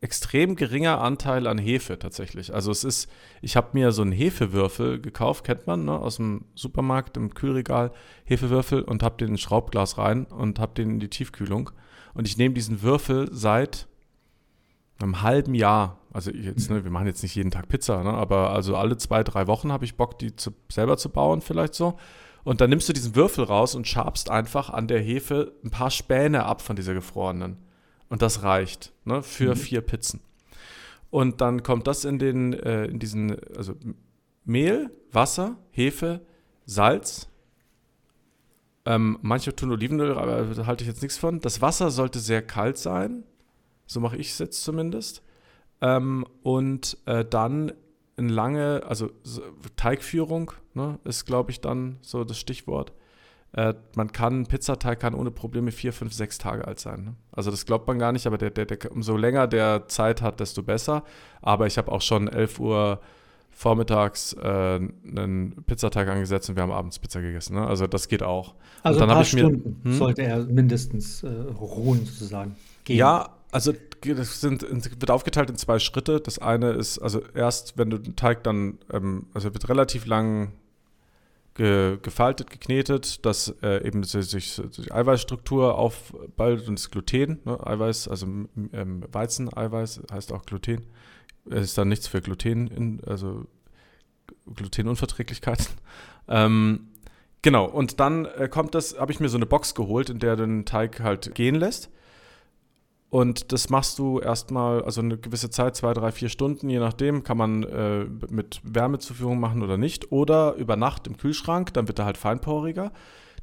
extrem 0.00 0.56
geringer 0.56 1.00
Anteil 1.00 1.46
an 1.46 1.58
Hefe 1.58 1.98
tatsächlich. 1.98 2.54
Also 2.54 2.70
es 2.70 2.84
ist, 2.84 3.10
ich 3.42 3.56
habe 3.56 3.68
mir 3.74 3.92
so 3.92 4.02
einen 4.02 4.12
Hefewürfel 4.12 5.00
gekauft, 5.00 5.44
kennt 5.44 5.66
man, 5.66 5.84
ne, 5.84 5.98
aus 5.98 6.16
dem 6.16 6.46
Supermarkt 6.54 7.16
im 7.18 7.34
Kühlregal, 7.34 7.92
Hefewürfel 8.24 8.82
und 8.82 9.02
habe 9.02 9.18
den 9.18 9.30
in 9.30 9.38
Schraubglas 9.38 9.98
rein 9.98 10.24
und 10.24 10.58
habe 10.58 10.74
den 10.74 10.90
in 10.90 11.00
die 11.00 11.10
Tiefkühlung. 11.10 11.70
Und 12.14 12.26
ich 12.26 12.38
nehme 12.38 12.54
diesen 12.54 12.82
Würfel 12.82 13.28
seit 13.30 13.88
einem 14.98 15.22
halben 15.22 15.54
Jahr. 15.54 15.98
Also 16.12 16.30
jetzt, 16.30 16.70
ne, 16.70 16.82
wir 16.82 16.90
machen 16.90 17.06
jetzt 17.06 17.22
nicht 17.22 17.34
jeden 17.34 17.50
Tag 17.50 17.68
Pizza, 17.68 18.02
ne, 18.02 18.10
aber 18.10 18.50
also 18.50 18.76
alle 18.76 18.96
zwei, 18.96 19.22
drei 19.22 19.46
Wochen 19.46 19.70
habe 19.70 19.84
ich 19.84 19.96
Bock, 19.96 20.18
die 20.18 20.34
zu, 20.34 20.52
selber 20.72 20.96
zu 20.96 21.10
bauen, 21.10 21.42
vielleicht 21.42 21.74
so. 21.74 21.98
Und 22.42 22.62
dann 22.62 22.70
nimmst 22.70 22.88
du 22.88 22.94
diesen 22.94 23.16
Würfel 23.16 23.44
raus 23.44 23.74
und 23.74 23.86
schabst 23.86 24.30
einfach 24.30 24.70
an 24.70 24.88
der 24.88 25.00
Hefe 25.00 25.52
ein 25.62 25.70
paar 25.70 25.90
Späne 25.90 26.46
ab 26.46 26.62
von 26.62 26.74
dieser 26.74 26.94
gefrorenen. 26.94 27.58
Und 28.10 28.20
das 28.20 28.42
reicht 28.42 28.92
ne, 29.04 29.22
für 29.22 29.54
mhm. 29.54 29.56
vier 29.56 29.80
Pizzen. 29.80 30.20
Und 31.08 31.40
dann 31.40 31.62
kommt 31.62 31.86
das 31.86 32.04
in, 32.04 32.18
den, 32.18 32.52
äh, 32.52 32.84
in 32.84 32.98
diesen, 32.98 33.36
also 33.56 33.74
Mehl, 34.44 34.90
Wasser, 35.10 35.56
Hefe, 35.70 36.20
Salz. 36.66 37.28
Ähm, 38.84 39.18
manche 39.22 39.54
tun 39.54 39.72
Olivenöl, 39.72 40.16
aber 40.18 40.42
da 40.42 40.66
halte 40.66 40.84
ich 40.84 40.88
jetzt 40.88 41.02
nichts 41.02 41.18
von. 41.18 41.40
Das 41.40 41.62
Wasser 41.62 41.90
sollte 41.90 42.18
sehr 42.18 42.42
kalt 42.42 42.78
sein. 42.78 43.24
So 43.86 44.00
mache 44.00 44.16
ich 44.16 44.30
es 44.30 44.38
jetzt 44.38 44.62
zumindest. 44.62 45.22
Ähm, 45.80 46.26
und 46.42 46.98
äh, 47.06 47.24
dann 47.24 47.72
eine 48.16 48.28
lange, 48.28 48.82
also 48.86 49.10
Teigführung 49.76 50.52
ne, 50.74 50.98
ist, 51.04 51.26
glaube 51.26 51.50
ich, 51.50 51.60
dann 51.60 51.98
so 52.02 52.24
das 52.24 52.38
Stichwort. 52.38 52.92
Äh, 53.52 53.74
man 53.96 54.12
kann, 54.12 54.46
Pizzateig 54.46 55.00
kann 55.00 55.14
ohne 55.14 55.30
Probleme 55.30 55.72
vier, 55.72 55.92
fünf, 55.92 56.12
sechs 56.12 56.38
Tage 56.38 56.66
alt 56.66 56.78
sein. 56.78 57.04
Ne? 57.04 57.14
Also 57.32 57.50
das 57.50 57.66
glaubt 57.66 57.88
man 57.88 57.98
gar 57.98 58.12
nicht, 58.12 58.26
aber 58.26 58.38
der, 58.38 58.50
der, 58.50 58.66
der, 58.66 58.92
umso 58.92 59.16
länger 59.16 59.48
der 59.48 59.88
Zeit 59.88 60.22
hat, 60.22 60.38
desto 60.40 60.62
besser. 60.62 61.02
Aber 61.42 61.66
ich 61.66 61.76
habe 61.76 61.90
auch 61.90 62.02
schon 62.02 62.28
11 62.28 62.60
Uhr 62.60 63.00
vormittags 63.50 64.32
äh, 64.34 64.46
einen 64.46 65.64
Pizzateig 65.66 66.08
angesetzt 66.08 66.48
und 66.48 66.56
wir 66.56 66.62
haben 66.62 66.70
abends 66.70 66.98
Pizza 66.98 67.20
gegessen. 67.20 67.56
Ne? 67.56 67.66
Also 67.66 67.86
das 67.86 68.08
geht 68.08 68.22
auch. 68.22 68.54
Also 68.82 68.96
und 68.96 69.00
dann 69.00 69.10
ein 69.10 69.16
paar 69.16 69.24
Stunden 69.24 69.80
mir, 69.82 69.90
hm? 69.90 69.98
sollte 69.98 70.22
er 70.22 70.44
mindestens 70.44 71.24
äh, 71.24 71.28
ruhen 71.28 72.06
sozusagen. 72.06 72.56
Gehen. 72.84 72.98
Ja, 72.98 73.30
also 73.50 73.72
das 74.02 74.40
sind, 74.40 74.62
wird 74.62 75.10
aufgeteilt 75.10 75.50
in 75.50 75.56
zwei 75.56 75.78
Schritte. 75.78 76.20
Das 76.20 76.38
eine 76.38 76.70
ist, 76.70 76.98
also 77.00 77.20
erst, 77.34 77.76
wenn 77.76 77.90
du 77.90 77.98
den 77.98 78.16
Teig 78.16 78.44
dann, 78.44 78.78
ähm, 78.92 79.26
also 79.34 79.52
wird 79.52 79.68
relativ 79.68 80.06
lang 80.06 80.52
ge, 81.54 81.98
gefaltet, 82.02 82.50
geknetet, 82.50 83.24
dass 83.24 83.54
äh, 83.62 83.86
eben 83.86 84.02
sich 84.04 84.60
die 84.76 84.92
Eiweißstruktur 84.92 85.76
aufbaut 85.76 86.68
und 86.68 86.78
das 86.78 86.90
Gluten, 86.90 87.40
ne, 87.44 87.64
Eiweiß, 87.66 88.08
also 88.08 88.26
ähm, 88.26 89.04
Weizen-Eiweiß 89.10 90.02
heißt 90.12 90.32
auch 90.32 90.44
Gluten. 90.44 90.86
Es 91.48 91.62
ist 91.62 91.78
dann 91.78 91.88
nichts 91.88 92.06
für 92.06 92.20
Gluten, 92.20 92.68
in, 92.68 93.00
also 93.06 93.46
Glutenunverträglichkeiten. 94.54 95.66
ähm, 96.28 96.88
genau, 97.42 97.66
und 97.66 98.00
dann 98.00 98.26
äh, 98.26 98.48
kommt 98.48 98.74
das, 98.74 98.98
habe 98.98 99.12
ich 99.12 99.20
mir 99.20 99.28
so 99.28 99.38
eine 99.38 99.46
Box 99.46 99.74
geholt, 99.74 100.10
in 100.10 100.18
der 100.18 100.36
du 100.36 100.46
den 100.46 100.64
Teig 100.64 101.00
halt 101.00 101.34
gehen 101.34 101.54
lässt. 101.54 101.90
Und 103.10 103.50
das 103.50 103.70
machst 103.70 103.98
du 103.98 104.20
erstmal, 104.20 104.84
also 104.84 105.00
eine 105.00 105.18
gewisse 105.18 105.50
Zeit, 105.50 105.74
zwei, 105.74 105.92
drei, 105.94 106.12
vier 106.12 106.28
Stunden, 106.28 106.70
je 106.70 106.78
nachdem, 106.78 107.24
kann 107.24 107.36
man 107.36 107.64
äh, 107.64 108.04
mit 108.30 108.60
Wärmezuführung 108.62 109.40
machen 109.40 109.62
oder 109.62 109.76
nicht. 109.76 110.12
Oder 110.12 110.54
über 110.54 110.76
Nacht 110.76 111.08
im 111.08 111.16
Kühlschrank, 111.16 111.74
dann 111.74 111.88
wird 111.88 111.98
er 111.98 112.04
halt 112.04 112.16
feinporiger. 112.16 112.92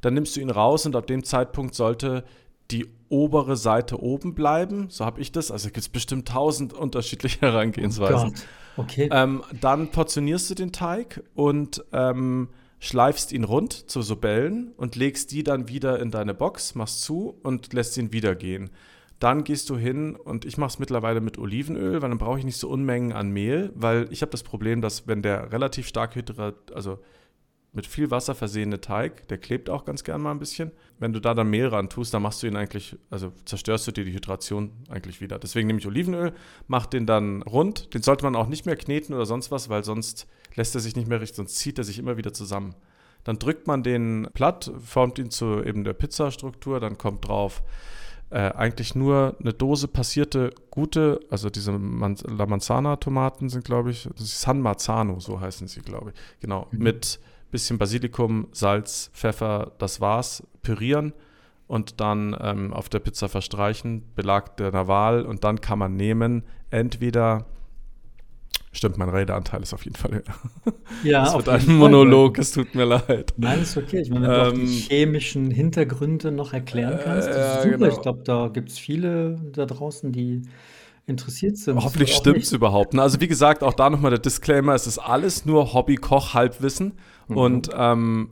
Dann 0.00 0.14
nimmst 0.14 0.36
du 0.36 0.40
ihn 0.40 0.48
raus 0.48 0.86
und 0.86 0.96
ab 0.96 1.06
dem 1.06 1.22
Zeitpunkt 1.22 1.74
sollte 1.74 2.24
die 2.70 2.86
obere 3.10 3.56
Seite 3.56 4.02
oben 4.02 4.34
bleiben. 4.34 4.86
So 4.88 5.04
habe 5.04 5.20
ich 5.20 5.32
das. 5.32 5.50
Also 5.50 5.68
gibt 5.68 5.78
es 5.78 5.88
bestimmt 5.90 6.28
tausend 6.28 6.72
unterschiedliche 6.72 7.40
Herangehensweisen. 7.42 8.34
Oh 8.76 8.82
okay. 8.82 9.10
Ähm, 9.12 9.42
dann 9.60 9.90
portionierst 9.90 10.48
du 10.48 10.54
den 10.54 10.72
Teig 10.72 11.22
und 11.34 11.84
ähm, 11.92 12.48
schleifst 12.78 13.32
ihn 13.32 13.44
rund 13.44 13.90
zu 13.90 14.00
so 14.00 14.16
Bällen 14.16 14.72
und 14.78 14.96
legst 14.96 15.30
die 15.32 15.42
dann 15.42 15.68
wieder 15.68 15.98
in 15.98 16.10
deine 16.10 16.32
Box, 16.32 16.74
machst 16.74 17.02
zu 17.02 17.34
und 17.42 17.72
lässt 17.74 17.96
ihn 17.98 18.12
wieder 18.12 18.34
gehen. 18.34 18.70
Dann 19.18 19.42
gehst 19.42 19.68
du 19.68 19.76
hin 19.76 20.14
und 20.14 20.44
ich 20.44 20.58
mache 20.58 20.68
es 20.68 20.78
mittlerweile 20.78 21.20
mit 21.20 21.38
Olivenöl, 21.38 22.02
weil 22.02 22.08
dann 22.08 22.18
brauche 22.18 22.38
ich 22.38 22.44
nicht 22.44 22.58
so 22.58 22.68
Unmengen 22.68 23.12
an 23.12 23.30
Mehl, 23.30 23.72
weil 23.74 24.06
ich 24.10 24.22
habe 24.22 24.30
das 24.30 24.44
Problem, 24.44 24.80
dass 24.80 25.08
wenn 25.08 25.22
der 25.22 25.50
relativ 25.50 25.88
stark 25.88 26.14
hydrat, 26.14 26.72
also 26.72 26.98
mit 27.72 27.86
viel 27.86 28.10
Wasser 28.10 28.34
versehene 28.34 28.80
Teig, 28.80 29.28
der 29.28 29.38
klebt 29.38 29.68
auch 29.68 29.84
ganz 29.84 30.02
gern 30.02 30.22
mal 30.22 30.30
ein 30.30 30.38
bisschen. 30.38 30.70
Wenn 30.98 31.12
du 31.12 31.20
da 31.20 31.34
dann 31.34 31.50
Mehl 31.50 31.66
ran 31.66 31.88
tust, 31.88 32.14
dann 32.14 32.22
machst 32.22 32.42
du 32.42 32.46
ihn 32.46 32.56
eigentlich, 32.56 32.96
also 33.10 33.32
zerstörst 33.44 33.86
du 33.86 33.92
dir 33.92 34.04
die 34.04 34.12
Hydration 34.12 34.70
eigentlich 34.88 35.20
wieder. 35.20 35.38
Deswegen 35.38 35.66
nehme 35.66 35.78
ich 35.78 35.86
Olivenöl, 35.86 36.32
mach 36.66 36.86
den 36.86 37.04
dann 37.04 37.42
rund. 37.42 37.92
Den 37.94 38.02
sollte 38.02 38.24
man 38.24 38.36
auch 38.36 38.48
nicht 38.48 38.66
mehr 38.66 38.76
kneten 38.76 39.14
oder 39.14 39.26
sonst 39.26 39.50
was, 39.50 39.68
weil 39.68 39.84
sonst 39.84 40.26
lässt 40.54 40.74
er 40.74 40.80
sich 40.80 40.96
nicht 40.96 41.08
mehr 41.08 41.20
richtig, 41.20 41.36
sonst 41.36 41.56
zieht 41.56 41.78
er 41.78 41.84
sich 41.84 41.98
immer 41.98 42.16
wieder 42.16 42.32
zusammen. 42.32 42.74
Dann 43.24 43.38
drückt 43.38 43.66
man 43.66 43.82
den 43.82 44.28
platt, 44.32 44.72
formt 44.84 45.18
ihn 45.18 45.30
zu 45.30 45.62
eben 45.62 45.84
der 45.84 45.92
Pizzastruktur, 45.92 46.80
dann 46.80 46.98
kommt 46.98 47.28
drauf 47.28 47.62
äh, 48.30 48.52
eigentlich 48.52 48.94
nur 48.94 49.36
eine 49.40 49.52
Dose 49.52 49.88
passierte 49.88 50.52
gute, 50.70 51.20
also 51.30 51.50
diese 51.50 51.72
Man 51.72 52.16
La 52.26 52.46
Manzana 52.46 52.96
Tomaten 52.96 53.48
sind, 53.48 53.64
glaube 53.64 53.90
ich, 53.90 54.08
San 54.16 54.60
Marzano, 54.60 55.18
so 55.20 55.40
heißen 55.40 55.66
sie, 55.68 55.80
glaube 55.80 56.10
ich. 56.10 56.40
Genau, 56.40 56.66
mhm. 56.70 56.82
mit 56.82 57.20
bisschen 57.50 57.78
Basilikum, 57.78 58.48
Salz, 58.52 59.10
Pfeffer, 59.14 59.72
das 59.78 60.00
war's, 60.00 60.42
pürieren 60.62 61.14
und 61.66 62.00
dann 62.00 62.36
ähm, 62.40 62.72
auf 62.72 62.88
der 62.88 62.98
Pizza 62.98 63.28
verstreichen, 63.28 64.04
Belag 64.14 64.56
der 64.58 64.88
Wahl 64.88 65.24
und 65.24 65.44
dann 65.44 65.60
kann 65.60 65.78
man 65.78 65.96
nehmen, 65.96 66.42
entweder 66.70 67.46
Stimmt, 68.72 68.98
mein 68.98 69.08
Redeanteil 69.08 69.62
ist 69.62 69.72
auf 69.72 69.84
jeden 69.84 69.96
Fall 69.96 70.12
höher. 70.12 70.74
Ja, 71.02 71.26
es 71.26 71.34
wird 71.34 71.48
ein 71.48 71.76
Monolog, 71.76 72.36
Fall. 72.36 72.42
es 72.42 72.52
tut 72.52 72.74
mir 72.74 72.84
leid. 72.84 73.32
Nein, 73.36 73.62
ist 73.62 73.76
okay. 73.76 74.00
Ich 74.00 74.10
meine, 74.10 74.28
wenn 74.28 74.34
ähm, 74.34 74.38
du 74.38 74.48
auch 74.48 74.52
die 74.52 74.60
ähm, 74.60 74.82
chemischen 74.88 75.50
Hintergründe 75.50 76.32
noch 76.32 76.52
erklären 76.52 76.98
kannst, 77.02 77.28
das 77.28 77.36
ist 77.36 77.64
äh, 77.66 77.70
super. 77.72 77.78
Genau. 77.78 77.96
Ich 77.96 78.02
glaube, 78.02 78.22
da 78.24 78.48
gibt 78.48 78.70
es 78.70 78.78
viele 78.78 79.40
da 79.52 79.64
draußen, 79.64 80.12
die 80.12 80.42
interessiert 81.06 81.56
sind. 81.56 81.82
Hoffentlich 81.82 82.14
stimmt 82.14 82.42
es 82.42 82.52
überhaupt. 82.52 82.94
Ne? 82.94 83.02
Also 83.02 83.20
wie 83.20 83.28
gesagt, 83.28 83.62
auch 83.62 83.74
da 83.74 83.88
nochmal 83.90 84.10
der 84.10 84.20
Disclaimer, 84.20 84.74
es 84.74 84.86
ist 84.86 84.98
alles 84.98 85.46
nur 85.46 85.72
Hobby-Koch-Halbwissen 85.72 86.92
mhm. 87.28 87.36
und 87.36 87.70
ähm, 87.74 88.30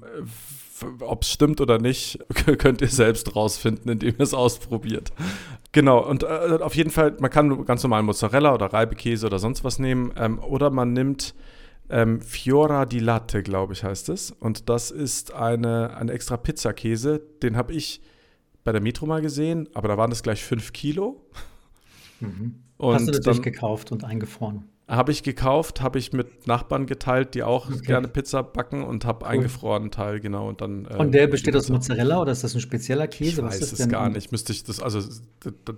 ob 1.00 1.23
es 1.23 1.30
stimmt 1.30 1.61
oder 1.61 1.78
nicht, 1.78 2.18
könnt 2.59 2.80
ihr 2.80 2.88
selbst 2.88 3.35
rausfinden, 3.37 3.90
indem 3.90 4.14
ihr 4.18 4.21
es 4.21 4.35
ausprobiert. 4.35 5.12
Genau, 5.73 6.06
und 6.06 6.23
äh, 6.23 6.59
auf 6.61 6.75
jeden 6.75 6.90
Fall, 6.90 7.16
man 7.21 7.30
kann 7.30 7.64
ganz 7.64 7.83
normal 7.83 8.02
Mozzarella 8.02 8.54
oder 8.54 8.73
Reibekäse 8.73 9.26
oder 9.26 9.38
sonst 9.38 9.64
was 9.64 9.78
nehmen. 9.78 10.12
Ähm, 10.16 10.38
oder 10.38 10.71
man 10.71 10.92
nimmt 10.92 11.35
ähm, 11.90 12.21
Fiora 12.21 12.87
di 12.87 12.99
Latte, 12.99 13.42
glaube 13.42 13.73
ich, 13.73 13.85
heißt 13.85 14.09
es. 14.09 14.30
Und 14.30 14.68
das 14.68 14.90
ist 14.90 15.33
eine, 15.33 15.97
ein 15.97 16.09
extra 16.09 16.37
Pizzakäse. 16.37 17.21
Den 17.42 17.56
habe 17.56 17.73
ich 17.73 18.00
bei 18.64 18.73
der 18.73 18.80
Metro 18.80 19.06
mal 19.06 19.23
gesehen, 19.23 19.68
aber 19.75 19.88
da 19.88 19.97
waren 19.97 20.11
das 20.11 20.23
gleich 20.23 20.42
5 20.42 20.73
Kilo. 20.73 21.23
Mhm. 22.21 22.62
Hast 22.80 23.09
du 23.09 23.12
natürlich 23.12 23.42
gekauft 23.42 23.92
und 23.92 24.04
eingefroren? 24.04 24.64
Habe 24.88 25.11
ich 25.11 25.25
gekauft, 25.25 25.81
habe 25.81 25.99
ich 25.99 26.12
mit 26.12 26.47
Nachbarn 26.47 26.87
geteilt, 26.87 27.35
die 27.35 27.43
auch 27.43 27.69
okay. 27.69 27.81
gerne 27.81 28.07
Pizza 28.07 28.45
backen 28.45 28.85
und 28.85 29.05
habe 29.05 29.25
cool. 29.25 29.33
eingefroren 29.33 29.90
Teil, 29.90 30.21
genau. 30.21 30.49
Und 30.49 30.61
dann. 30.61 30.85
Äh, 30.85 30.95
und 30.95 31.12
der 31.12 31.26
besteht 31.26 31.57
aus 31.57 31.69
Mozzarella 31.69 32.21
oder 32.21 32.31
ist 32.31 32.45
das 32.45 32.55
ein 32.55 32.61
spezieller 32.61 33.09
Käse? 33.09 33.40
Ich 33.40 33.43
weiß 33.43 33.61
es 33.61 33.73
denn? 33.78 33.88
gar 33.88 34.09
nicht. 34.09 34.31
Müsste 34.31 34.52
ich 34.52 34.62
das, 34.62 34.81
also 34.81 35.00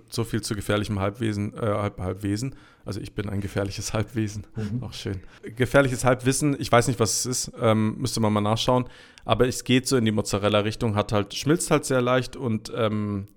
so 0.09 0.23
viel 0.23 0.41
zu 0.41 0.53
gefährlichem 0.53 0.99
Halbwesen, 0.99 1.55
äh, 1.55 1.59
Halb, 1.59 1.99
Halbwesen. 1.99 2.53
Also 2.85 3.01
ich 3.01 3.13
bin 3.15 3.29
ein 3.29 3.41
gefährliches 3.41 3.93
Halbwesen. 3.93 4.45
Mhm. 4.55 4.83
Auch 4.83 4.93
schön. 4.93 5.21
Gefährliches 5.55 6.05
Halbwissen, 6.05 6.55
ich 6.59 6.71
weiß 6.71 6.87
nicht, 6.87 6.99
was 6.99 7.25
es 7.25 7.47
ist, 7.47 7.51
ähm, 7.59 7.95
müsste 7.97 8.19
man 8.19 8.31
mal 8.31 8.41
nachschauen. 8.41 8.85
Aber 9.25 9.47
es 9.47 9.63
geht 9.63 9.87
so 9.87 9.97
in 9.97 10.05
die 10.05 10.11
Mozzarella-Richtung, 10.11 10.95
hat 10.95 11.13
halt, 11.13 11.33
schmilzt 11.33 11.71
halt 11.71 11.85
sehr 11.85 12.01
leicht 12.01 12.35
und, 12.35 12.71
ähm, 12.75 13.27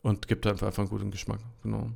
und 0.00 0.28
gibt 0.28 0.46
einfach 0.46 0.78
einen 0.78 0.88
guten 0.88 1.10
Geschmack. 1.10 1.40
Genau. 1.62 1.90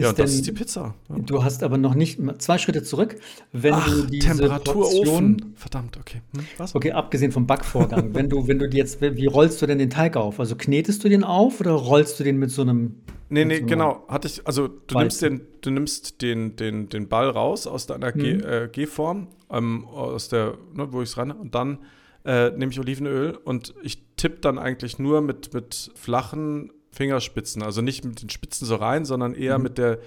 Ja, 0.00 0.10
und 0.10 0.18
das 0.18 0.32
ist 0.32 0.46
die 0.46 0.52
Pizza. 0.52 0.94
Ja. 1.08 1.18
Du 1.18 1.44
hast 1.44 1.62
aber 1.62 1.76
noch 1.76 1.94
nicht 1.94 2.18
zwei 2.38 2.56
Schritte 2.56 2.82
zurück, 2.82 3.16
wenn 3.52 3.74
Ach, 3.74 3.86
du 3.86 4.06
diese 4.06 4.28
Temperatur 4.28 4.74
Portion, 4.74 5.08
Ofen. 5.08 5.52
Verdammt, 5.56 5.98
okay. 5.98 6.22
Hm, 6.34 6.44
was? 6.56 6.74
Okay, 6.74 6.92
abgesehen 6.92 7.32
vom 7.32 7.46
Backvorgang, 7.46 8.14
wenn 8.14 8.30
du 8.30 8.48
wenn 8.48 8.58
du 8.58 8.66
jetzt 8.66 9.02
wie 9.02 9.26
rollst 9.26 9.60
du 9.60 9.66
denn 9.66 9.78
den 9.78 9.90
Teig 9.90 10.16
auf? 10.16 10.40
Also 10.40 10.56
knetest 10.56 11.04
du 11.04 11.08
den 11.08 11.22
auf 11.22 11.60
oder 11.60 11.72
rollst 11.72 12.18
du 12.18 12.24
den 12.24 12.38
mit 12.38 12.50
so 12.50 12.62
einem 12.62 12.96
Nee, 13.32 13.44
nee, 13.44 13.60
so 13.60 13.66
genau. 13.66 14.04
Hatte 14.08 14.26
ich 14.26 14.46
also 14.46 14.68
du 14.68 14.98
nimmst 14.98 15.22
den 15.22 15.42
du 15.60 15.70
nimmst 15.70 16.22
den 16.22 16.56
den 16.56 16.88
den 16.88 17.08
Ball 17.08 17.28
raus 17.28 17.66
aus 17.66 17.86
deiner 17.86 18.16
äh, 18.16 18.68
G-Form 18.72 19.28
ähm, 19.50 19.84
aus 19.84 20.30
der 20.30 20.54
ne, 20.74 20.92
wo 20.92 21.02
ich 21.02 21.10
es 21.10 21.16
ran 21.18 21.30
und 21.30 21.54
dann 21.54 21.78
äh, 22.24 22.50
nehme 22.50 22.72
ich 22.72 22.80
Olivenöl 22.80 23.36
und 23.44 23.74
ich 23.82 24.02
tippe 24.16 24.40
dann 24.40 24.58
eigentlich 24.58 24.98
nur 24.98 25.20
mit 25.20 25.52
mit 25.52 25.92
flachen 25.94 26.72
Fingerspitzen, 26.92 27.62
also 27.62 27.82
nicht 27.82 28.04
mit 28.04 28.22
den 28.22 28.30
Spitzen 28.30 28.66
so 28.66 28.76
rein, 28.76 29.04
sondern 29.04 29.34
eher 29.34 29.58
mhm. 29.58 29.64
mit, 29.64 29.78
der, 29.78 29.98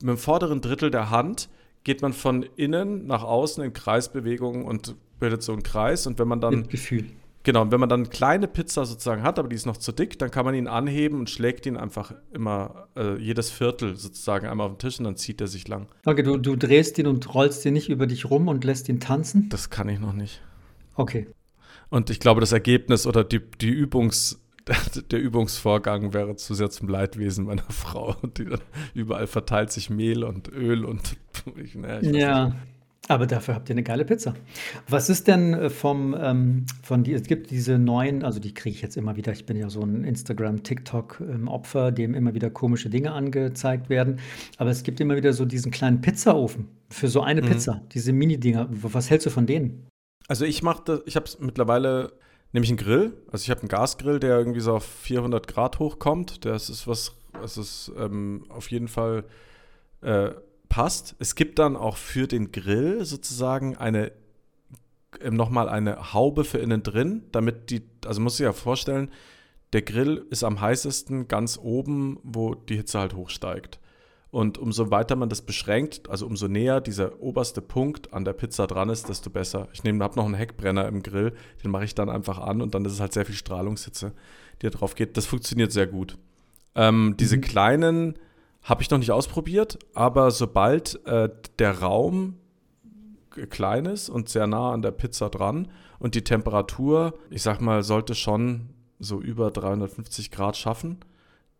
mit 0.00 0.10
dem 0.10 0.18
vorderen 0.18 0.60
Drittel 0.60 0.90
der 0.90 1.10
Hand 1.10 1.48
geht 1.84 2.02
man 2.02 2.12
von 2.12 2.44
innen 2.56 3.06
nach 3.06 3.22
außen 3.22 3.62
in 3.62 3.72
Kreisbewegungen 3.72 4.64
und 4.64 4.96
bildet 5.20 5.42
so 5.42 5.52
einen 5.52 5.62
Kreis. 5.62 6.06
Und 6.06 6.18
wenn 6.18 6.28
man 6.28 6.40
dann. 6.40 6.56
Mit 6.56 6.70
Gefühl. 6.70 7.06
Genau, 7.44 7.62
und 7.62 7.70
wenn 7.70 7.78
man 7.78 7.88
dann 7.88 8.00
eine 8.00 8.08
kleine 8.08 8.48
Pizza 8.48 8.84
sozusagen 8.84 9.22
hat, 9.22 9.38
aber 9.38 9.48
die 9.48 9.54
ist 9.54 9.66
noch 9.66 9.76
zu 9.76 9.92
dick, 9.92 10.18
dann 10.18 10.32
kann 10.32 10.44
man 10.44 10.56
ihn 10.56 10.66
anheben 10.66 11.20
und 11.20 11.30
schlägt 11.30 11.64
ihn 11.64 11.76
einfach 11.76 12.12
immer 12.32 12.88
äh, 12.96 13.16
jedes 13.18 13.52
Viertel 13.52 13.94
sozusagen 13.94 14.48
einmal 14.48 14.66
auf 14.66 14.72
den 14.72 14.78
Tisch 14.80 14.98
und 14.98 15.04
dann 15.04 15.16
zieht 15.16 15.40
er 15.40 15.46
sich 15.46 15.68
lang. 15.68 15.86
Okay, 16.04 16.24
du, 16.24 16.38
du 16.38 16.56
drehst 16.56 16.98
ihn 16.98 17.06
und 17.06 17.32
rollst 17.32 17.64
ihn 17.64 17.74
nicht 17.74 17.88
über 17.88 18.08
dich 18.08 18.28
rum 18.28 18.48
und 18.48 18.64
lässt 18.64 18.88
ihn 18.88 18.98
tanzen? 18.98 19.48
Das 19.48 19.70
kann 19.70 19.88
ich 19.88 20.00
noch 20.00 20.12
nicht. 20.12 20.42
Okay. 20.96 21.28
Und 21.88 22.10
ich 22.10 22.18
glaube, 22.18 22.40
das 22.40 22.50
Ergebnis 22.50 23.06
oder 23.06 23.22
die, 23.22 23.38
die 23.38 23.72
Übungs- 23.72 24.38
der 25.10 25.20
Übungsvorgang 25.20 26.12
wäre 26.12 26.36
zu 26.36 26.54
sehr 26.54 26.70
zum 26.70 26.88
Leidwesen 26.88 27.44
meiner 27.44 27.62
Frau. 27.70 28.16
Die 28.36 28.44
dann 28.44 28.60
überall 28.94 29.26
verteilt 29.26 29.72
sich 29.72 29.90
Mehl 29.90 30.24
und 30.24 30.48
Öl 30.48 30.84
und 30.84 31.16
ich, 31.62 31.74
naja, 31.74 32.00
ich 32.00 32.16
Ja, 32.16 32.52
aber 33.08 33.26
dafür 33.26 33.54
habt 33.54 33.68
ihr 33.68 33.74
eine 33.74 33.84
geile 33.84 34.04
Pizza. 34.04 34.34
Was 34.88 35.08
ist 35.08 35.28
denn 35.28 35.54
äh, 35.54 35.70
vom, 35.70 36.16
ähm, 36.18 36.66
von 36.82 37.04
die, 37.04 37.12
es 37.12 37.24
gibt 37.24 37.50
diese 37.50 37.78
neuen, 37.78 38.24
also 38.24 38.40
die 38.40 38.52
kriege 38.52 38.74
ich 38.74 38.82
jetzt 38.82 38.96
immer 38.96 39.16
wieder, 39.16 39.32
ich 39.32 39.46
bin 39.46 39.56
ja 39.56 39.70
so 39.70 39.82
ein 39.82 40.02
Instagram, 40.02 40.64
TikTok-Opfer, 40.64 41.92
dem 41.92 42.14
immer 42.14 42.34
wieder 42.34 42.50
komische 42.50 42.90
Dinge 42.90 43.12
angezeigt 43.12 43.88
werden. 43.88 44.18
Aber 44.58 44.70
es 44.70 44.82
gibt 44.82 44.98
immer 45.00 45.14
wieder 45.14 45.32
so 45.32 45.44
diesen 45.44 45.70
kleinen 45.70 46.00
Pizzaofen 46.00 46.68
für 46.90 47.06
so 47.06 47.20
eine 47.20 47.42
mhm. 47.42 47.46
Pizza, 47.46 47.82
diese 47.92 48.12
Mini-Dinger. 48.12 48.68
Was 48.70 49.10
hältst 49.10 49.26
du 49.26 49.30
von 49.30 49.46
denen? 49.46 49.86
Also 50.26 50.44
ich 50.44 50.64
mache 50.64 51.02
ich 51.06 51.14
habe 51.14 51.26
es 51.26 51.38
mittlerweile 51.38 52.12
nämlich 52.56 52.70
einen 52.70 52.78
Grill. 52.78 53.12
Also 53.30 53.44
ich 53.44 53.50
habe 53.50 53.60
einen 53.60 53.68
Gasgrill, 53.68 54.18
der 54.18 54.38
irgendwie 54.38 54.60
so 54.60 54.74
auf 54.74 54.84
400 54.84 55.46
Grad 55.46 55.78
hochkommt. 55.78 56.46
Das 56.46 56.70
ist 56.70 56.88
was, 56.88 57.14
was 57.32 57.58
es 57.58 57.92
ähm, 57.98 58.46
auf 58.48 58.70
jeden 58.70 58.88
Fall 58.88 59.24
äh, 60.00 60.30
passt. 60.70 61.16
Es 61.18 61.34
gibt 61.34 61.58
dann 61.58 61.76
auch 61.76 61.98
für 61.98 62.26
den 62.26 62.52
Grill 62.52 63.04
sozusagen 63.04 63.76
eine 63.76 64.10
äh, 65.20 65.30
nochmal 65.30 65.68
eine 65.68 66.14
Haube 66.14 66.44
für 66.44 66.56
innen 66.56 66.82
drin, 66.82 67.24
damit 67.30 67.68
die, 67.68 67.82
also 68.06 68.22
muss 68.22 68.40
ich 68.40 68.44
ja 68.44 68.54
vorstellen, 68.54 69.10
der 69.74 69.82
Grill 69.82 70.24
ist 70.30 70.42
am 70.42 70.58
heißesten 70.58 71.28
ganz 71.28 71.58
oben, 71.62 72.18
wo 72.22 72.54
die 72.54 72.76
Hitze 72.76 72.98
halt 72.98 73.14
hochsteigt. 73.14 73.80
Und 74.36 74.58
umso 74.58 74.90
weiter 74.90 75.16
man 75.16 75.30
das 75.30 75.40
beschränkt, 75.40 76.10
also 76.10 76.26
umso 76.26 76.46
näher 76.46 76.82
dieser 76.82 77.22
oberste 77.22 77.62
Punkt 77.62 78.12
an 78.12 78.26
der 78.26 78.34
Pizza 78.34 78.66
dran 78.66 78.90
ist, 78.90 79.08
desto 79.08 79.30
besser. 79.30 79.68
Ich 79.72 79.82
nehme, 79.82 80.04
habe 80.04 80.16
noch 80.16 80.26
einen 80.26 80.34
Heckbrenner 80.34 80.86
im 80.88 81.02
Grill, 81.02 81.32
den 81.64 81.70
mache 81.70 81.86
ich 81.86 81.94
dann 81.94 82.10
einfach 82.10 82.38
an 82.38 82.60
und 82.60 82.74
dann 82.74 82.84
ist 82.84 82.92
es 82.92 83.00
halt 83.00 83.14
sehr 83.14 83.24
viel 83.24 83.34
Strahlungshitze, 83.34 84.12
die 84.60 84.66
da 84.66 84.68
drauf 84.68 84.94
geht. 84.94 85.16
Das 85.16 85.24
funktioniert 85.24 85.72
sehr 85.72 85.86
gut. 85.86 86.18
Ähm, 86.74 87.14
diese 87.18 87.38
mhm. 87.38 87.40
kleinen 87.40 88.18
habe 88.60 88.82
ich 88.82 88.90
noch 88.90 88.98
nicht 88.98 89.10
ausprobiert, 89.10 89.78
aber 89.94 90.30
sobald 90.30 91.02
äh, 91.06 91.30
der 91.58 91.78
Raum 91.78 92.34
klein 93.48 93.86
ist 93.86 94.10
und 94.10 94.28
sehr 94.28 94.46
nah 94.46 94.70
an 94.72 94.82
der 94.82 94.90
Pizza 94.90 95.30
dran 95.30 95.68
und 95.98 96.14
die 96.14 96.24
Temperatur, 96.24 97.14
ich 97.30 97.40
sag 97.40 97.62
mal, 97.62 97.82
sollte 97.82 98.14
schon 98.14 98.68
so 98.98 99.18
über 99.18 99.50
350 99.50 100.30
Grad 100.30 100.58
schaffen, 100.58 100.98